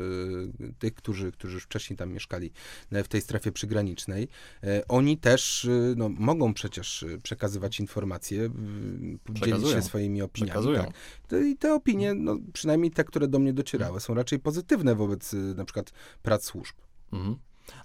tych, 0.79 0.93
którzy, 0.93 1.31
którzy 1.31 1.53
już 1.53 1.63
wcześniej 1.63 1.97
tam 1.97 2.11
mieszkali 2.11 2.51
e, 2.91 3.03
w 3.03 3.07
tej 3.07 3.21
strefie 3.21 3.51
przygranicznej. 3.51 4.27
E, 4.63 4.87
Oni 4.87 5.17
też 5.17 5.65
e, 5.65 5.93
no, 5.97 6.09
mogą 6.09 6.53
przecież 6.53 7.03
e, 7.03 7.17
przekazywać 7.17 7.79
informacje, 7.79 8.49
dzielić 9.29 9.69
się 9.69 9.81
swoimi 9.81 10.21
opiniami. 10.21 10.75
Tak. 10.77 11.41
I 11.45 11.57
te 11.57 11.73
opinie, 11.73 12.13
no, 12.13 12.37
przynajmniej 12.53 12.91
te, 12.91 13.03
które 13.03 13.27
do 13.27 13.39
mnie 13.39 13.53
docierały, 13.53 13.99
są 13.99 14.13
raczej 14.13 14.39
pozytywne 14.39 14.95
wobec 14.95 15.33
e, 15.33 15.37
na 15.37 15.65
przykład 15.65 15.91
prac 16.21 16.45
służb. 16.45 16.75
Mhm. 17.13 17.35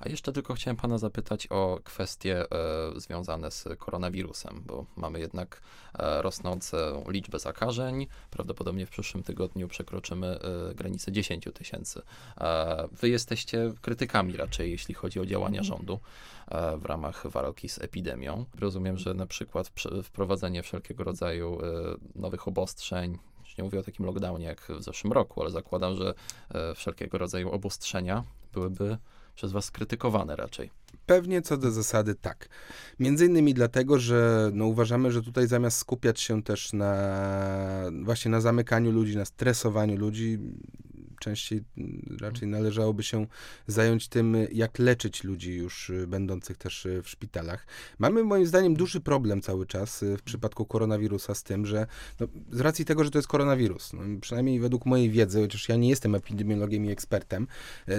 A 0.01 0.09
jeszcze 0.09 0.33
tylko 0.33 0.55
chciałem 0.55 0.77
pana 0.77 0.99
zapytać 0.99 1.47
o 1.47 1.81
kwestie 1.85 2.41
e, 2.41 3.01
związane 3.01 3.51
z 3.51 3.65
koronawirusem, 3.79 4.63
bo 4.67 4.87
mamy 4.97 5.21
jednak 5.21 5.61
e, 5.99 6.23
rosnącą 6.23 6.77
liczbę 7.09 7.39
zakażeń. 7.39 8.07
Prawdopodobnie 8.31 8.87
w 8.87 8.91
przyszłym 8.91 9.23
tygodniu 9.23 9.69
przekroczymy 9.69 10.27
e, 10.71 10.75
granicę 10.75 11.13
10 11.13 11.49
tysięcy. 11.55 12.03
E, 12.41 12.89
wy 12.93 13.09
jesteście 13.09 13.73
krytykami 13.81 14.37
raczej, 14.37 14.71
jeśli 14.71 14.95
chodzi 14.95 15.21
o 15.21 15.27
działania 15.27 15.63
rządu 15.63 16.01
e, 16.49 16.77
w 16.77 16.85
ramach 16.85 17.27
walki 17.27 17.69
z 17.69 17.79
epidemią. 17.79 18.45
Rozumiem, 18.59 18.99
że 18.99 19.15
na 19.15 19.27
przykład 19.27 19.71
wprowadzenie 20.03 20.63
wszelkiego 20.63 21.05
rodzaju 21.05 21.59
e, 21.61 21.65
nowych 22.15 22.49
obostrzeń, 22.49 23.19
nie 23.59 23.65
mówię 23.65 23.81
o 23.81 23.83
takim 23.83 24.07
lockdownie 24.07 24.47
jak 24.47 24.61
w 24.79 24.83
zeszłym 24.83 25.13
roku, 25.13 25.41
ale 25.41 25.51
zakładam, 25.51 25.97
że 25.97 26.15
wszelkiego 26.75 27.19
rodzaju 27.19 27.51
obostrzenia 27.51 28.25
byłyby 28.53 28.99
przez 29.37 29.53
was 29.53 29.71
krytykowane 29.71 30.37
raczej. 30.37 30.71
Pewnie 31.07 31.43
co 31.43 31.57
do 31.57 31.71
zasady 31.71 32.15
tak. 32.15 32.49
Między 33.01 33.27
innymi 33.27 33.55
dlatego, 33.55 33.99
że 33.99 34.51
no, 34.55 34.67
uważamy, 34.67 35.13
że 35.13 35.23
tutaj 35.23 35.47
zamiast 35.47 35.79
skupiać 35.79 36.21
się 36.21 36.43
też 36.43 36.73
na 36.73 37.91
właśnie 38.03 38.31
na 38.31 38.41
zamykaniu 38.41 38.93
ludzi, 38.93 39.17
na 39.17 39.25
stresowaniu 39.25 39.97
ludzi, 39.97 40.39
częściej 41.19 41.63
mm, 41.79 42.17
raczej 42.21 42.49
należałoby 42.49 43.03
się 43.03 43.27
zająć 43.67 44.09
tym, 44.09 44.37
jak 44.53 44.79
leczyć 44.79 45.25
ludzi 45.25 45.55
już 45.55 45.91
y, 45.91 46.07
będących 46.07 46.57
też 46.57 46.87
y, 46.87 47.03
w 47.03 47.09
szpitalach. 47.09 47.67
Mamy 47.99 48.25
moim 48.25 48.47
zdaniem 48.47 48.75
duży 48.75 49.01
problem 49.01 49.43
cały 49.43 49.67
czas 49.67 50.03
y, 50.03 50.17
w 50.17 50.23
przypadku 50.23 50.67
koronawirusa 50.67 51.35
z 51.35 51.43
tym, 51.43 51.67
że 51.67 51.87
no, 52.21 52.27
z 52.53 52.61
racji 52.61 52.85
tego, 52.85 53.05
że 53.05 53.11
to 53.11 53.19
jest 53.19 53.29
koronawirus, 53.29 53.93
no, 53.93 54.01
przynajmniej 54.21 54.61
według 54.61 54.87
mojej 54.87 55.11
wiedzy, 55.11 55.41
chociaż 55.41 55.69
ja 55.69 55.77
nie 55.77 55.89
jestem 55.89 56.15
epidemiologiem 56.15 56.85
i 56.85 56.91
ekspertem, 56.91 57.47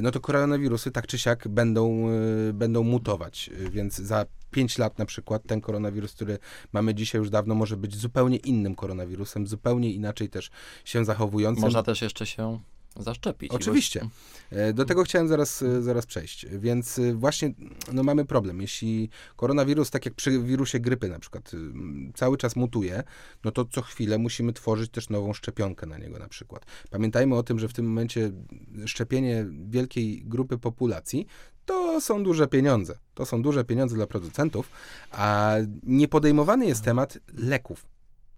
no 0.01 0.11
to 0.11 0.19
koronawirusy 0.19 0.91
tak 0.91 1.07
czy 1.07 1.19
siak 1.19 1.47
będą, 1.47 2.09
będą 2.53 2.83
mutować, 2.83 3.49
więc 3.71 3.95
za 3.95 4.25
5 4.51 4.77
lat 4.77 4.99
na 4.99 5.05
przykład 5.05 5.43
ten 5.47 5.61
koronawirus, 5.61 6.13
który 6.13 6.39
mamy 6.73 6.95
dzisiaj 6.95 7.19
już 7.19 7.29
dawno, 7.29 7.55
może 7.55 7.77
być 7.77 7.95
zupełnie 7.95 8.37
innym 8.37 8.75
koronawirusem, 8.75 9.47
zupełnie 9.47 9.93
inaczej 9.93 10.29
też 10.29 10.49
się 10.85 11.05
zachowującym. 11.05 11.61
Można 11.61 11.83
też 11.83 12.01
jeszcze 12.01 12.25
się 12.25 12.59
zaszczepić. 13.03 13.51
Oczywiście. 13.51 14.09
E, 14.49 14.73
Do 14.73 14.85
tego 14.85 15.03
chciałem 15.03 15.27
zaraz, 15.27 15.61
e, 15.61 15.81
zaraz 15.81 16.05
przejść. 16.05 16.45
Więc 16.45 16.99
e, 16.99 17.13
właśnie 17.13 17.53
no 17.93 18.03
mamy 18.03 18.25
problem. 18.25 18.61
Jeśli 18.61 19.09
koronawirus, 19.35 19.89
tak 19.89 20.05
jak 20.05 20.13
przy 20.13 20.39
wirusie 20.39 20.79
grypy 20.79 21.09
na 21.09 21.19
przykład, 21.19 21.53
y, 21.53 21.57
cały 22.15 22.37
czas 22.37 22.55
mutuje, 22.55 23.03
no 23.43 23.51
to 23.51 23.65
co 23.65 23.81
chwilę 23.81 24.17
musimy 24.17 24.53
tworzyć 24.53 24.91
też 24.91 25.09
nową 25.09 25.33
szczepionkę 25.33 25.85
na 25.85 25.97
niego 25.97 26.19
na 26.19 26.27
przykład. 26.27 26.65
Pamiętajmy 26.89 27.35
o 27.35 27.43
tym, 27.43 27.59
że 27.59 27.67
w 27.67 27.73
tym 27.73 27.85
momencie 27.85 28.31
szczepienie 28.85 29.45
wielkiej 29.67 30.23
grupy 30.25 30.57
populacji 30.57 31.27
to 31.65 32.01
są 32.01 32.23
duże 32.23 32.47
pieniądze. 32.47 32.97
To 33.13 33.25
są 33.25 33.41
duże 33.41 33.65
pieniądze 33.65 33.95
dla 33.95 34.07
producentów, 34.07 34.69
a 35.11 35.55
nie 35.83 36.07
podejmowany 36.07 36.65
jest 36.65 36.83
temat 36.83 37.17
leków. 37.33 37.85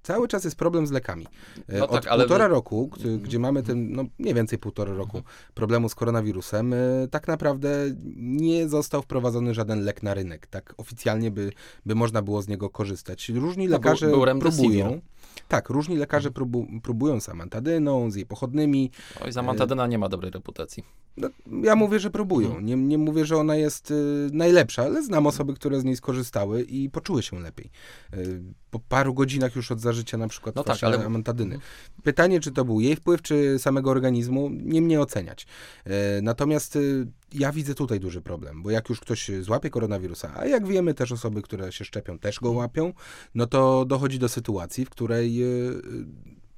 Cały 0.03 0.27
czas 0.27 0.43
jest 0.43 0.55
problem 0.55 0.87
z 0.87 0.91
lekami. 0.91 1.27
E, 1.67 1.77
No 1.79 1.85
Od 1.87 1.91
tak, 1.91 2.07
ale 2.07 2.23
półtora 2.23 2.47
roku, 2.47 2.87
gdy, 2.87 3.17
gdzie 3.17 3.39
mamy 3.39 3.63
ten, 3.63 3.91
no 3.91 4.03
mniej 4.19 4.33
więcej 4.33 4.59
półtora 4.59 4.93
roku 4.93 5.21
problemu 5.53 5.89
z 5.89 5.95
koronawirusem, 5.95 6.73
e, 6.73 6.77
tak 7.11 7.27
naprawdę 7.27 7.69
nie 8.15 8.69
został 8.69 9.01
wprowadzony 9.01 9.53
żaden 9.53 9.83
lek 9.83 10.03
na 10.03 10.13
rynek. 10.13 10.47
Tak 10.47 10.73
oficjalnie 10.77 11.31
by, 11.31 11.51
by 11.85 11.95
można 11.95 12.21
było 12.21 12.41
z 12.41 12.47
niego 12.47 12.69
korzystać. 12.69 13.29
Różni 13.29 13.65
No, 13.67 13.69
był- 13.69 13.77
lekarze 13.89 14.07
był 14.07 14.25
remdesivir. 14.25 14.69
próbują. 14.81 15.01
Tak, 15.47 15.69
różni 15.69 15.97
lekarze 15.97 16.31
próbu, 16.31 16.67
próbują 16.83 17.19
z 17.19 17.29
amantadyną, 17.29 18.11
z 18.11 18.15
jej 18.15 18.25
pochodnymi. 18.25 18.91
Oj, 19.21 19.31
zamantadyna 19.31 19.87
nie 19.87 19.97
ma 19.97 20.09
dobrej 20.09 20.31
reputacji. 20.31 20.83
No, 21.17 21.29
ja 21.63 21.75
mówię, 21.75 21.99
że 21.99 22.09
próbują. 22.09 22.59
Nie, 22.59 22.75
nie 22.75 22.97
mówię, 22.97 23.25
że 23.25 23.37
ona 23.37 23.55
jest 23.55 23.91
y, 23.91 24.29
najlepsza, 24.33 24.83
ale 24.83 25.03
znam 25.03 25.27
osoby, 25.27 25.53
które 25.53 25.79
z 25.79 25.83
niej 25.83 25.95
skorzystały 25.95 26.63
i 26.63 26.89
poczuły 26.89 27.23
się 27.23 27.39
lepiej. 27.39 27.69
Y, 28.13 28.41
po 28.71 28.79
paru 28.79 29.13
godzinach 29.13 29.55
już 29.55 29.71
od 29.71 29.79
zażycia 29.81 30.17
na 30.17 30.27
przykład 30.27 30.55
No 30.55 30.63
tak, 30.63 30.83
ale- 30.83 31.05
amantadyny. 31.05 31.59
Pytanie, 32.03 32.39
czy 32.39 32.51
to 32.51 32.65
był 32.65 32.79
jej 32.79 32.95
wpływ, 32.95 33.21
czy 33.21 33.59
samego 33.59 33.91
organizmu, 33.91 34.49
nie 34.51 34.81
mnie 34.81 35.01
oceniać. 35.01 35.47
Y, 35.87 35.91
natomiast 36.21 36.75
y, 36.75 37.07
ja 37.33 37.51
widzę 37.51 37.75
tutaj 37.75 37.99
duży 37.99 38.21
problem, 38.21 38.63
bo 38.63 38.71
jak 38.71 38.89
już 38.89 38.99
ktoś 38.99 39.31
złapie 39.41 39.69
koronawirusa, 39.69 40.33
a 40.35 40.45
jak 40.45 40.67
wiemy 40.67 40.93
też 40.93 41.11
osoby, 41.11 41.41
które 41.41 41.71
się 41.71 41.85
szczepią, 41.85 42.19
też 42.19 42.39
go 42.39 42.51
łapią, 42.51 42.93
no 43.35 43.47
to 43.47 43.85
dochodzi 43.85 44.19
do 44.19 44.29
sytuacji, 44.29 44.85
w 44.85 44.89
której 44.89 45.08
y, 45.15 45.21
y, 45.21 46.05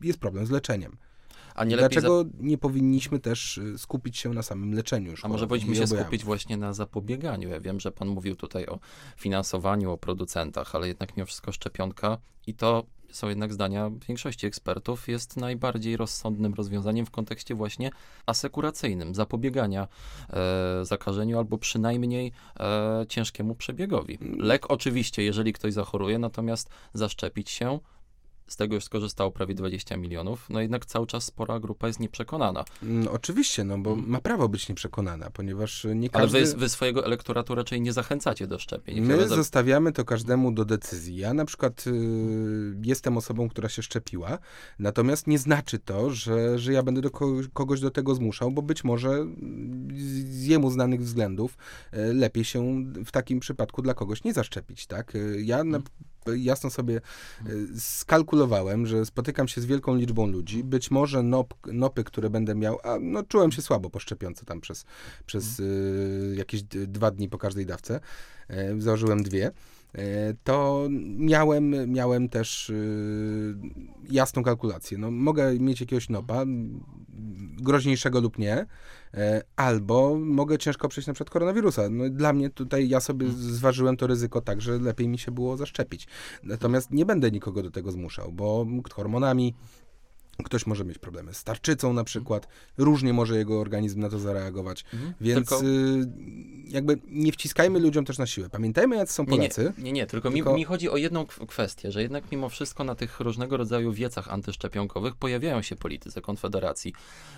jest 0.01 0.19
problem 0.19 0.45
z 0.45 0.51
leczeniem. 0.51 0.97
A 1.55 1.65
nie 1.65 1.75
lepiej 1.75 2.01
za... 2.01 2.07
Dlaczego 2.07 2.29
nie 2.39 2.57
powinniśmy 2.57 3.19
też 3.19 3.57
y, 3.57 3.77
skupić 3.77 4.17
się 4.17 4.33
na 4.33 4.43
samym 4.43 4.73
leczeniu 4.73 5.11
już 5.11 5.25
A 5.25 5.27
może 5.27 5.47
powinniśmy 5.47 5.75
się 5.75 5.87
skupić 5.87 6.23
właśnie 6.23 6.57
na 6.57 6.73
zapobieganiu. 6.73 7.49
Ja 7.49 7.59
wiem, 7.59 7.79
że 7.79 7.91
pan 7.91 8.07
mówił 8.07 8.35
tutaj 8.35 8.65
o 8.65 8.79
finansowaniu, 9.17 9.91
o 9.91 9.97
producentach, 9.97 10.75
ale 10.75 10.87
jednak 10.87 11.17
mimo 11.17 11.25
wszystko 11.25 11.51
szczepionka 11.51 12.17
i 12.47 12.53
to 12.53 12.85
są 13.11 13.29
jednak 13.29 13.53
zdania 13.53 13.91
większości 14.07 14.47
ekspertów, 14.47 15.07
jest 15.07 15.37
najbardziej 15.37 15.97
rozsądnym 15.97 16.53
rozwiązaniem 16.53 17.05
w 17.05 17.11
kontekście 17.11 17.55
właśnie 17.55 17.89
asekuracyjnym, 18.25 19.15
zapobiegania 19.15 19.87
e, 20.29 20.85
zakażeniu 20.85 21.37
albo 21.37 21.57
przynajmniej 21.57 22.31
e, 22.59 23.05
ciężkiemu 23.09 23.55
przebiegowi. 23.55 24.17
Lek 24.37 24.71
oczywiście, 24.71 25.23
jeżeli 25.23 25.53
ktoś 25.53 25.73
zachoruje, 25.73 26.19
natomiast 26.19 26.69
zaszczepić 26.93 27.49
się, 27.49 27.79
z 28.47 28.55
tego 28.55 28.75
już 28.75 28.83
skorzystało 28.83 29.31
prawie 29.31 29.55
20 29.55 29.97
milionów, 29.97 30.45
no 30.49 30.61
jednak 30.61 30.85
cały 30.85 31.07
czas 31.07 31.23
spora 31.23 31.59
grupa 31.59 31.87
jest 31.87 31.99
nieprzekonana. 31.99 32.65
Mm, 32.83 33.07
oczywiście, 33.07 33.63
no 33.63 33.77
bo 33.77 33.95
ma 33.95 34.21
prawo 34.21 34.49
być 34.49 34.69
nieprzekonana, 34.69 35.29
ponieważ 35.29 35.83
nie 35.95 36.09
Ale 36.13 36.23
każdy... 36.23 36.45
wy, 36.45 36.55
wy 36.57 36.69
swojego 36.69 37.05
elektoratu 37.05 37.55
raczej 37.55 37.81
nie 37.81 37.93
zachęcacie 37.93 38.47
do 38.47 38.59
szczepień. 38.59 39.01
My 39.01 39.27
za- 39.27 39.35
zostawiamy 39.35 39.91
to 39.91 40.05
każdemu 40.05 40.51
do 40.51 40.65
decyzji. 40.65 41.15
Ja 41.17 41.33
na 41.33 41.45
przykład 41.45 41.87
y, 41.87 41.91
jestem 42.83 43.17
osobą, 43.17 43.49
która 43.49 43.69
się 43.69 43.83
szczepiła, 43.83 44.37
natomiast 44.79 45.27
nie 45.27 45.39
znaczy 45.39 45.79
to, 45.79 46.09
że, 46.09 46.59
że 46.59 46.73
ja 46.73 46.83
będę 46.83 47.01
do 47.01 47.11
ko- 47.11 47.35
kogoś 47.53 47.79
do 47.79 47.91
tego 47.91 48.15
zmuszał, 48.15 48.51
bo 48.51 48.61
być 48.61 48.83
może 48.83 49.09
mm, 49.09 49.87
z 50.25 50.45
jemu 50.45 50.71
znanych 50.71 51.01
względów 51.03 51.57
y, 51.93 52.13
lepiej 52.13 52.43
się 52.43 52.83
w 53.05 53.11
takim 53.11 53.39
przypadku 53.39 53.81
dla 53.81 53.93
kogoś 53.93 54.23
nie 54.23 54.33
zaszczepić, 54.33 54.87
tak? 54.87 55.15
Y, 55.15 55.41
Ja 55.41 55.63
na, 55.63 55.79
jasno 56.35 56.69
sobie 56.69 57.01
y, 57.47 57.79
skalkulowałem, 57.79 58.85
że 58.87 59.05
spotykam 59.05 59.47
się 59.47 59.61
z 59.61 59.65
wielką 59.65 59.95
liczbą 59.95 60.27
ludzi, 60.27 60.63
być 60.63 60.91
może 60.91 61.23
nop, 61.23 61.53
nopy, 61.73 62.03
które 62.03 62.29
będę 62.29 62.55
miał, 62.55 62.79
a 62.83 62.99
no 62.99 63.23
czułem 63.23 63.51
się 63.51 63.61
słabo 63.61 63.89
po 63.89 63.99
szczepionce 63.99 64.45
tam 64.45 64.61
przez, 64.61 64.85
przez 65.25 65.59
y, 65.59 66.33
jakieś 66.37 66.63
dwa 66.63 67.11
dni 67.11 67.29
po 67.29 67.37
każdej 67.37 67.65
dawce, 67.65 67.99
e, 68.47 68.81
założyłem 68.81 69.23
dwie, 69.23 69.51
e, 69.95 70.33
to 70.43 70.87
miałem, 71.17 71.91
miałem 71.91 72.29
też 72.29 72.69
y, 72.69 73.55
jasną 74.09 74.43
kalkulację. 74.43 74.97
No, 74.97 75.11
mogę 75.11 75.59
mieć 75.59 75.81
jakiegoś 75.81 76.09
nopa, 76.09 76.43
groźniejszego 77.61 78.19
lub 78.19 78.37
nie, 78.37 78.53
e, 78.53 78.65
albo 79.55 80.15
mogę 80.19 80.57
ciężko 80.57 80.87
przejść 80.87 81.07
na 81.07 81.13
przykład 81.13 81.29
koronawirusa. 81.29 81.89
No, 81.89 82.09
dla 82.09 82.33
mnie 82.33 82.49
tutaj 82.49 82.89
ja 82.89 82.99
sobie 82.99 83.27
zważyłem 83.29 83.97
to 83.97 84.07
ryzyko 84.07 84.41
tak, 84.41 84.61
że 84.61 84.79
lepiej 84.79 85.07
mi 85.07 85.17
się 85.17 85.31
było 85.31 85.57
zaszczepić. 85.57 86.07
Natomiast 86.43 86.91
nie 86.91 87.05
będę 87.05 87.31
nikogo 87.31 87.63
do 87.63 87.71
tego 87.71 87.91
zmuszał, 87.91 88.31
bo 88.31 88.65
hormonami 88.93 89.55
Ktoś 90.43 90.65
może 90.65 90.85
mieć 90.85 90.97
problemy 90.97 91.33
z 91.33 91.43
tarczycą 91.43 91.93
na 91.93 92.03
przykład, 92.03 92.47
różnie 92.77 93.13
może 93.13 93.37
jego 93.37 93.59
organizm 93.59 93.99
na 93.99 94.09
to 94.09 94.19
zareagować, 94.19 94.85
Mhm. 94.93 95.13
więc 95.21 95.49
Tylko- 95.49 95.65
y, 95.65 96.07
jakby 96.67 96.99
nie 97.07 97.31
wciskajmy 97.31 97.79
ludziom 97.79 98.05
też 98.05 98.17
na 98.17 98.25
siłę. 98.25 98.49
Pamiętajmy, 98.49 98.95
jacy 98.95 99.13
są 99.13 99.23
Nie, 99.23 99.29
nie, 99.29 99.37
Polacy. 99.37 99.73
nie, 99.77 99.91
nie, 99.91 100.07
tylko, 100.07 100.31
Tylko- 100.31 100.49
Mi, 100.51 100.55
mi 100.57 100.63
chodzi 100.63 100.89
o 100.89 100.97
jedną 100.97 101.25
kwestię, 101.25 101.91
że 101.91 102.01
jednak 102.01 102.23
mimo 102.31 102.49
wszystko 102.49 102.83
na 102.83 102.95
tych 102.95 103.19
różnego 103.19 103.57
rodzaju 103.57 103.93
wiecach 103.93 104.27
antyszczepionkowych 104.33 105.15
pojawiają 105.15 105.61
się 105.61 105.75
politycy 105.75 106.21
Konfederacji. 106.21 106.93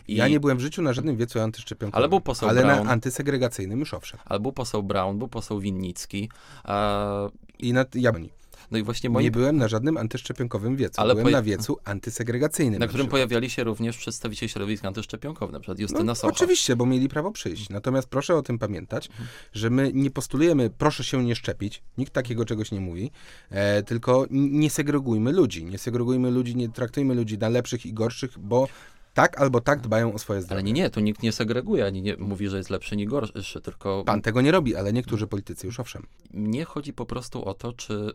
I, 0.08 0.16
Ja 0.16 0.28
nie 0.28 0.40
byłem 0.40 0.58
w 0.58 0.62
życiu 0.62 0.82
na 0.82 0.94
żadnym 0.94 1.18
wiecu 1.18 1.40
antyczczepionkowym, 1.40 1.98
Ale 2.04 2.10
był 2.10 2.22
poseł 2.22 2.50
ale 2.50 2.62
Braun. 2.62 2.86
na 2.86 2.92
antysegregacyjnym 2.92 3.80
już 3.80 3.94
owszem. 3.94 4.20
Ale 4.26 4.40
był 4.40 4.52
poseł 4.52 4.84
Brown, 4.84 5.18
był 5.18 5.28
poseł 5.28 5.60
Winnicki. 5.60 6.30
E, 6.66 7.30
I 7.60 7.74
na 7.74 7.86
Jabłoni. 7.96 8.30
No 8.74 8.80
i 8.80 8.84
właśnie 8.84 9.10
moi, 9.10 9.24
Nie 9.24 9.32
byłem 9.32 9.58
na 9.58 9.68
żadnym 9.68 9.98
antyczepionkowym 9.98 10.76
wiecu, 10.76 11.02
Ale 11.02 11.14
byłem 11.14 11.26
poja- 11.26 11.32
na 11.38 11.42
wiecu 11.42 11.78
antysegregacyjnym. 11.84 12.80
na 12.80 12.88
którym 12.88 13.06
przykład. 13.06 13.12
pojawiali 13.12 13.50
się 13.50 13.64
również 13.64 13.98
przedstawiciele 13.98 14.50
środowisk 14.50 14.86
antyszczepionkowych, 14.86 15.54
na 15.54 15.60
przykład 15.60 15.80
Justyna 15.80 16.04
No, 16.04 16.16
Socha. 16.16 16.34
oczywiście, 16.34 16.76
bo 16.76 16.86
mieli 16.86 17.10
prawo 17.10 17.32
przyjść. 17.32 17.70
Natomiast 17.70 18.08
proszę 18.08 18.36
o 18.36 18.42
tym 18.42 18.60
pamiętać, 18.60 19.10
że 19.54 19.70
my 19.70 19.92
nie 19.94 20.12
postulujemy, 20.12 20.70
proszę 20.78 21.04
się 21.04 21.24
nie 21.24 21.36
szczepić, 21.36 21.84
nikt 21.98 22.14
takiego 22.14 22.46
czegoś 22.46 22.72
nie 22.72 22.80
mówi, 22.82 23.12
e, 23.50 23.84
tylko 23.84 24.26
nie 24.32 24.70
segregujmy 24.70 25.32
ludzi. 25.32 25.66
Nie 25.66 25.78
segregujmy 25.78 26.32
ludzi, 26.32 26.56
nie 26.56 26.70
traktujmy 26.70 27.16
ludzi 27.16 27.38
na 27.38 27.50
lepszych 27.50 27.86
i 27.86 27.94
gorszych, 27.94 28.40
bo 28.40 28.68
tak 29.14 29.42
albo 29.42 29.62
tak 29.62 29.82
dbają 29.82 30.14
o 30.14 30.20
swoje 30.20 30.42
zdrowie. 30.42 30.56
Ale 30.56 30.64
nie, 30.64 30.72
nie, 30.74 30.90
tu 30.90 31.00
nikt 31.00 31.24
nie 31.24 31.32
segreguje, 31.32 31.86
ani 31.86 32.02
nie 32.02 32.18
mówi, 32.18 32.50
że 32.50 32.58
jest 32.58 32.70
lepszy, 32.70 32.96
nie 32.96 33.08
gorszy, 33.08 33.62
tylko 33.62 34.04
Pan 34.06 34.22
tego 34.22 34.42
nie 34.42 34.52
robi, 34.52 34.76
ale 34.76 34.94
niektórzy 34.94 35.28
politycy 35.28 35.68
już 35.68 35.80
owszem. 35.80 36.04
mnie 36.34 36.66
chodzi 36.66 36.94
po 36.94 37.06
prostu 37.06 37.46
o 37.46 37.54
to, 37.54 37.74
czy 37.74 38.12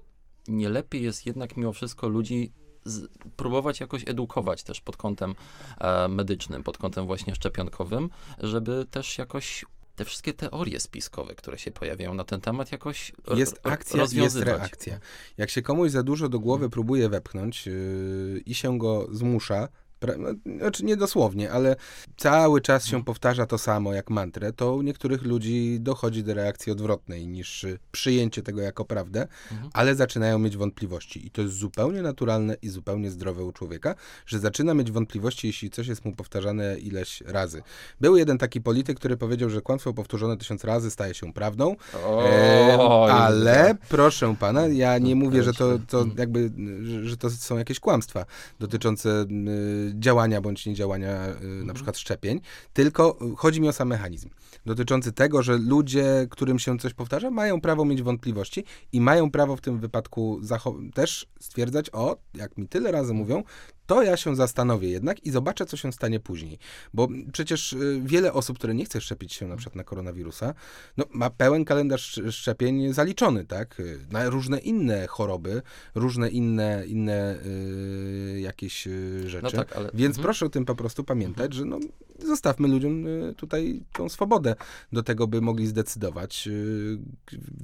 nie 0.49 0.69
lepiej 0.69 1.03
jest 1.03 1.27
jednak 1.27 1.57
mimo 1.57 1.73
wszystko 1.73 2.09
ludzi 2.09 2.53
z, 2.85 3.09
próbować 3.37 3.81
jakoś 3.81 4.03
edukować 4.07 4.63
też 4.63 4.81
pod 4.81 4.97
kątem 4.97 5.35
e, 5.81 6.09
medycznym, 6.09 6.63
pod 6.63 6.79
kątem 6.79 7.07
właśnie 7.07 7.35
szczepionkowym, 7.35 8.11
żeby 8.39 8.87
też 8.91 9.19
jakoś 9.19 9.65
te 9.97 10.05
wszystkie 10.05 10.35
teorie 10.35 10.81
spiskowe, 10.81 11.35
które 11.35 11.59
się 11.59 11.71
pojawiają 11.71 12.15
na 12.15 12.25
ten 12.25 12.41
temat, 12.41 12.73
jakoś 12.73 13.13
Jest 13.35 13.61
akcja, 13.63 14.05
jest 14.13 14.37
reakcja. 14.37 15.01
Jak 15.37 15.51
się 15.51 15.63
komuś 15.63 15.91
za 15.91 16.03
dużo 16.03 16.29
do 16.29 16.41
głowy 16.41 16.71
próbuje 16.71 17.09
wepchnąć 17.09 17.67
yy, 17.67 18.43
i 18.47 18.55
się 18.55 18.79
go 18.79 19.09
zmusza, 19.11 19.69
pra- 20.01 20.19
no, 20.19 20.59
znaczy 20.59 20.85
nie 20.85 20.97
dosłownie, 20.97 21.51
ale 21.53 21.77
cały 22.17 22.61
czas 22.61 22.87
się 22.87 23.05
powtarza 23.05 23.47
to 23.47 23.59
samo 23.59 23.95
jak 23.95 24.11
mantrę, 24.11 24.53
to 24.53 24.75
u 24.75 24.83
niektórych 24.83 25.23
ludzi 25.23 25.77
dochodzi 25.81 26.23
do 26.25 26.35
reakcji 26.35 26.73
odwrotnej 26.73 27.27
niż 27.27 27.67
przyjęcie 27.93 28.43
tego 28.43 28.61
jako 28.61 28.85
prawdę, 28.85 29.29
Mhm. 29.53 29.71
ale 29.75 29.95
zaczynają 29.95 30.39
mieć 30.39 30.57
wątpliwości. 30.57 31.27
I 31.27 31.31
to 31.31 31.43
jest 31.43 31.55
zupełnie 31.55 32.03
naturalne 32.03 32.55
i 32.63 32.69
zupełnie 32.69 33.11
zdrowe 33.11 33.45
u 33.45 33.53
człowieka, 33.53 33.95
że 34.27 34.39
zaczyna 34.39 34.75
mieć 34.75 34.91
wątpliwości, 34.93 35.47
jeśli 35.47 35.71
coś 35.71 35.87
jest 35.87 36.05
mu 36.05 36.17
powtarzane 36.17 36.79
ileś 36.79 37.21
razy. 37.21 37.63
Był 38.01 38.17
jeden 38.17 38.39
taki 38.39 38.61
polityk, 38.61 38.97
który 38.99 39.17
powiedział, 39.17 39.51
że 39.51 39.61
kłamstwo 39.61 39.93
powtórzone 39.95 40.37
tysiąc 40.37 40.65
razy 40.65 40.91
staje 40.91 41.15
się 41.15 41.33
prawdą. 41.33 41.77
E, 41.95 42.77
Oj, 42.81 43.11
ale 43.11 43.75
proszę 43.89 44.37
pana, 44.41 44.67
ja 44.67 44.99
nie 44.99 45.15
mówię, 45.15 45.43
że 45.43 45.53
to, 45.53 45.79
to 45.89 45.99
Mhm. 45.99 46.19
jakby, 46.19 46.51
że- 46.83 47.05
że 47.05 47.17
to 47.17 47.31
są 47.31 47.59
jakieś 47.59 47.81
kłamstwa 47.81 48.25
dotyczące 48.61 49.23
y, 49.23 49.88
działania 49.95 50.41
bądź 50.41 50.67
niedziałania 50.67 51.27
y, 51.29 51.31
Mhm. 51.31 51.67
na 51.67 51.75
przykład 51.75 51.99
szczepień, 51.99 52.41
tylko 52.73 53.19
chodzi 53.37 53.61
mi 53.61 53.69
o 53.69 53.73
sam 53.73 53.89
mechanizm 53.89 54.31
dotyczący 54.67 55.13
tego, 55.13 55.43
że 55.43 55.59
ludzie, 55.59 56.27
którym 56.31 56.59
się 56.59 56.79
coś 56.79 56.95
powtarza, 56.95 57.31
mają 57.31 57.61
prawo 57.61 57.85
mieć 57.85 58.03
wątpliwości 58.03 58.65
i 58.93 59.01
mają 59.01 59.31
prawo 59.31 59.57
w 59.57 59.61
tym 59.61 59.79
wypadku 59.81 60.41
też 60.95 61.27
stwierdzać, 61.41 61.91
o, 61.93 62.17
jak 62.35 62.59
mi 62.59 62.69
tyle 62.69 62.93
razy 62.93 63.15
mówią, 63.15 63.43
to 63.89 64.03
ja 64.03 64.17
się 64.17 64.37
zastanowię 64.37 64.89
jednak 64.89 65.27
i 65.27 65.31
zobaczę, 65.31 65.67
co 65.67 65.77
się 65.77 65.93
stanie 65.93 66.21
później. 66.21 66.59
Bo 66.95 67.09
przecież 67.33 67.73
y, 67.73 68.01
wiele 68.05 68.33
osób, 68.33 68.59
które 68.59 68.75
nie 68.75 68.85
chce 68.85 69.01
szczepić 69.01 69.33
się 69.33 69.47
na 69.47 69.57
przykład 69.57 69.77
na 69.77 69.85
koronawirusa, 69.85 70.55
no, 70.97 71.05
ma 71.11 71.31
pełen 71.31 71.65
kalendarz 71.65 72.19
sz- 72.19 72.35
szczepień 72.35 72.93
zaliczony, 72.93 73.45
tak? 73.45 73.81
Y, 73.81 73.99
Na 74.11 74.29
różne 74.31 74.59
inne 74.59 75.07
choroby, 75.07 75.63
różne 75.95 76.29
inne, 76.31 76.85
inne 76.87 77.39
y, 77.47 78.41
jakieś 78.41 78.87
y, 78.87 79.29
rzeczy. 79.29 79.43
No 79.57 79.65
tak, 79.65 79.77
ale- 79.77 79.91
Więc 79.95 80.17
mhm. 80.17 80.23
proszę 80.23 80.47
o 80.47 80.49
tym 80.49 80.65
po 80.65 80.75
prostu 80.75 81.05
pamiętać, 81.05 81.55
że 81.55 81.65
no, 81.65 81.79
zostawmy 82.19 82.69
ludziom 82.69 83.05
tutaj 83.37 83.81
tą 83.93 84.09
swobodę 84.09 84.55
do 84.93 85.03
tego, 85.03 85.27
by 85.27 85.41
mogli 85.41 85.67
zdecydować. 85.67 86.49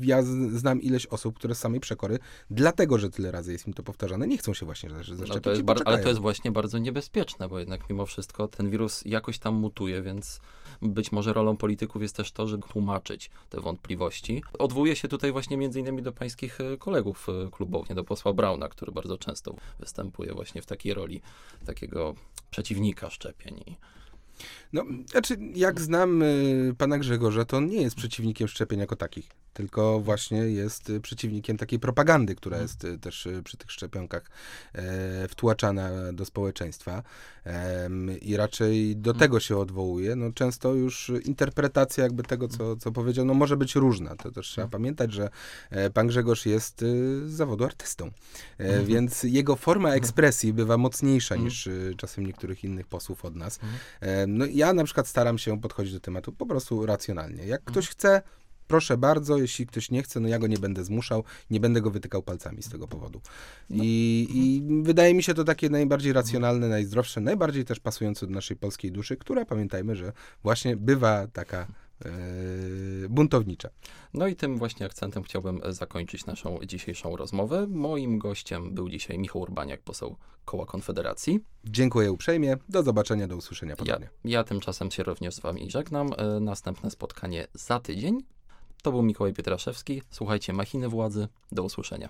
Ja 0.01 0.23
znam 0.53 0.83
ileś 0.83 1.07
osób, 1.07 1.37
które 1.39 1.55
z 1.55 1.59
samej 1.59 1.81
przekory, 1.81 2.19
dlatego, 2.51 2.99
że 2.99 3.11
tyle 3.11 3.31
razy 3.31 3.53
jest 3.53 3.67
im 3.67 3.73
to 3.75 3.83
powtarzane, 3.83 4.27
nie 4.27 4.39
chcą 4.39 4.55
się 4.55 4.67
właśnie 4.67 4.91
zasz- 4.91 5.09
zaszczepić 5.15 5.35
No 5.35 5.41
to 5.41 5.51
jest 5.51 5.65
ale 5.87 5.99
to. 5.99 6.14
Jest 6.15 6.23
właśnie 6.23 6.53
bardzo 6.53 6.79
niebezpieczne, 6.79 7.49
bo 7.49 7.59
jednak 7.59 7.91
mimo 7.91 8.07
wszystko 8.07 8.49
ten 8.49 8.71
wirus 8.71 9.03
jakoś 9.05 9.39
tam 9.39 9.55
mutuje, 9.55 10.03
więc 10.03 10.41
być 10.83 11.13
może 11.13 11.33
rolą 11.33 11.57
polityków 11.57 12.03
jest 12.03 12.17
też 12.17 12.33
to, 12.33 12.49
żeby 12.49 12.69
tłumaczyć 12.69 13.31
te 13.51 13.61
wątpliwości. 13.61 14.43
Odwołuję 14.59 14.97
się 14.97 15.09
tutaj 15.09 15.33
właśnie 15.33 15.57
między 15.57 15.81
innymi 15.81 16.03
do 16.03 16.13
pańskich 16.13 16.61
e, 16.61 16.77
kolegów 16.77 17.27
e, 17.29 17.51
klubownie, 17.51 17.95
do 17.95 18.05
posła 18.05 18.33
Brauna, 18.33 18.69
który 18.69 18.93
bardzo 18.93 19.19
często 19.19 19.55
występuje 19.81 20.33
właśnie 20.33 20.63
w 20.63 20.67
takiej 20.67 20.95
roli 20.95 21.21
takiego 21.67 22.15
przeciwnika 22.51 23.11
szczepień. 23.11 23.77
No, 24.73 24.85
znaczy, 25.11 25.37
jak 25.55 25.81
znam 25.81 26.23
y, 26.23 26.75
pana 26.79 26.99
Grzegorza, 26.99 27.45
to 27.45 27.57
on 27.57 27.67
nie 27.67 27.83
jest 27.83 27.97
przeciwnikiem 27.97 28.49
szczepień 28.49 28.81
jako 28.81 28.97
takich, 28.97 29.29
tylko 29.55 30.01
właśnie 30.01 30.39
jest 30.39 30.91
y, 30.91 31.01
przeciwnikiem 31.01 31.57
takiej 31.57 31.79
propagandy, 31.79 32.35
która 32.35 32.59
jest 32.59 32.85
y, 32.85 32.99
też 32.99 33.27
y, 33.27 33.43
przy 33.43 33.57
tych 33.57 33.73
szczepionkach 33.73 34.31
e, 34.73 35.29
wtłaczana 35.29 36.13
do 36.13 36.25
społeczeństwa 36.25 37.03
i 38.23 38.37
raczej 38.37 38.97
do 38.97 39.15
tego 39.15 39.41
się 39.41 39.59
odwołuje. 39.59 40.17
No, 40.17 40.33
często 40.33 40.75
już 40.75 41.13
interpretacja 41.25 42.05
jakby 42.05 42.23
tego, 42.23 42.49
co, 42.49 42.77
co 42.77 42.93
powiedział, 42.93 43.25
no 43.25 43.35
może 43.35 43.57
być 43.57 43.75
różna. 43.75 44.17
To 44.17 44.31
też 44.31 44.49
trzeba 44.49 44.69
pamiętać, 44.69 45.13
że 45.13 45.31
e, 45.71 45.91
pan 45.91 46.07
Grzegorz 46.07 46.47
jest 46.47 46.81
z 47.27 47.33
zawodu 47.33 47.65
artystą, 47.65 48.11
e, 48.59 48.83
więc 48.85 49.23
jego 49.23 49.57
forma 49.57 49.91
ekspresji 49.95 50.53
bywa 50.53 50.79
mocniejsza 50.79 51.37
niż 51.37 51.69
czasem 51.97 52.27
niektórych 52.27 52.65
innych 52.65 52.87
posłów 52.87 53.25
od 53.25 53.37
nas. 53.37 53.59
No 54.29 54.45
ja 54.47 54.73
na 54.73 54.85
przykład 54.85 55.09
staram 55.09 55.39
się 55.39 55.61
podchodzić 55.61 55.93
do 55.93 56.01
tematu 56.01 56.33
po 56.33 56.47
prostu 56.47 56.87
racjonalnie. 56.87 57.47
Jak 57.47 57.65
ktoś 57.65 57.89
chce, 57.89 58.23
proszę 58.69 58.97
bardzo, 58.97 59.39
jeśli 59.39 59.67
ktoś 59.67 59.91
nie 59.91 60.03
chce, 60.03 60.21
no 60.21 60.29
ja 60.29 60.39
go 60.39 60.47
nie 60.47 60.59
będę 60.59 60.85
zmuszał, 60.85 61.25
nie 61.51 61.61
będę 61.61 61.81
go 61.81 61.91
wytykał 61.91 62.23
palcami 62.23 62.63
z 62.63 62.69
tego 62.69 62.89
powodu. 62.89 63.21
I, 63.71 64.29
I 64.35 64.63
wydaje 64.83 65.15
mi 65.15 65.23
się 65.23 65.35
to 65.35 65.45
takie 65.45 65.71
najbardziej 65.71 66.13
racjonalne, 66.13 66.69
najzdrowsze, 66.69 67.21
najbardziej 67.21 67.65
też 67.65 67.81
pasujące 67.81 68.27
do 68.27 68.33
naszej 68.33 68.57
polskiej 68.57 68.93
duszy, 68.93 69.17
która 69.17 69.45
pamiętajmy, 69.45 69.97
że 69.97 70.13
właśnie 70.43 70.77
bywa 70.77 71.27
taka 71.27 71.67
e, 72.05 72.11
buntownicza. 73.09 73.69
No 74.15 74.27
i 74.27 74.37
tym 74.37 74.59
właśnie 74.59 74.87
akcentem 74.87 75.23
chciałbym 75.23 75.61
e, 75.65 75.73
zakończyć 75.73 76.27
naszą 76.27 76.59
dzisiejszą 76.67 77.17
rozmowę. 77.17 77.67
Moim 77.71 78.19
gościem 78.19 78.75
był 78.75 78.89
dzisiaj 78.89 79.19
Michał 79.19 79.43
Urbaniak, 79.43 79.83
poseł 79.83 80.17
Koła 80.45 80.67
Konfederacji. 80.67 81.41
Dziękuję 81.65 82.13
uprzejmie, 82.13 82.57
do 82.69 82.83
zobaczenia, 82.83 83.29
do 83.29 83.37
usłyszenia 83.37 83.71
Ja, 83.73 83.77
ponownie. 83.77 84.09
ja 84.25 84.45
tymczasem 84.45 84.91
się 84.91 85.03
również 85.03 85.35
z 85.35 85.41
wami 85.41 85.71
żegnam. 85.71 86.11
E, 86.17 86.41
Następne 86.41 86.91
spotkanie 86.91 87.47
za 87.55 87.81
tydzień. 87.81 88.19
To 88.85 88.93
był 88.93 89.03
Mikołaj 89.03 89.33
Pietraszewski. 89.33 90.03
Słuchajcie 90.11 90.53
Machiny 90.53 90.89
Władzy. 90.89 91.29
Do 91.53 91.63
usłyszenia. 91.63 92.09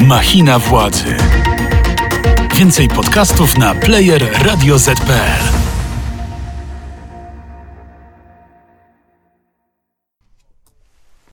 Machina 0.00 0.58
władzy. 0.58 1.16
Więcej 2.56 2.88
podcastów 2.88 3.58
na 3.58 3.74
player 3.74 4.32
radioz.pl. 4.42 5.47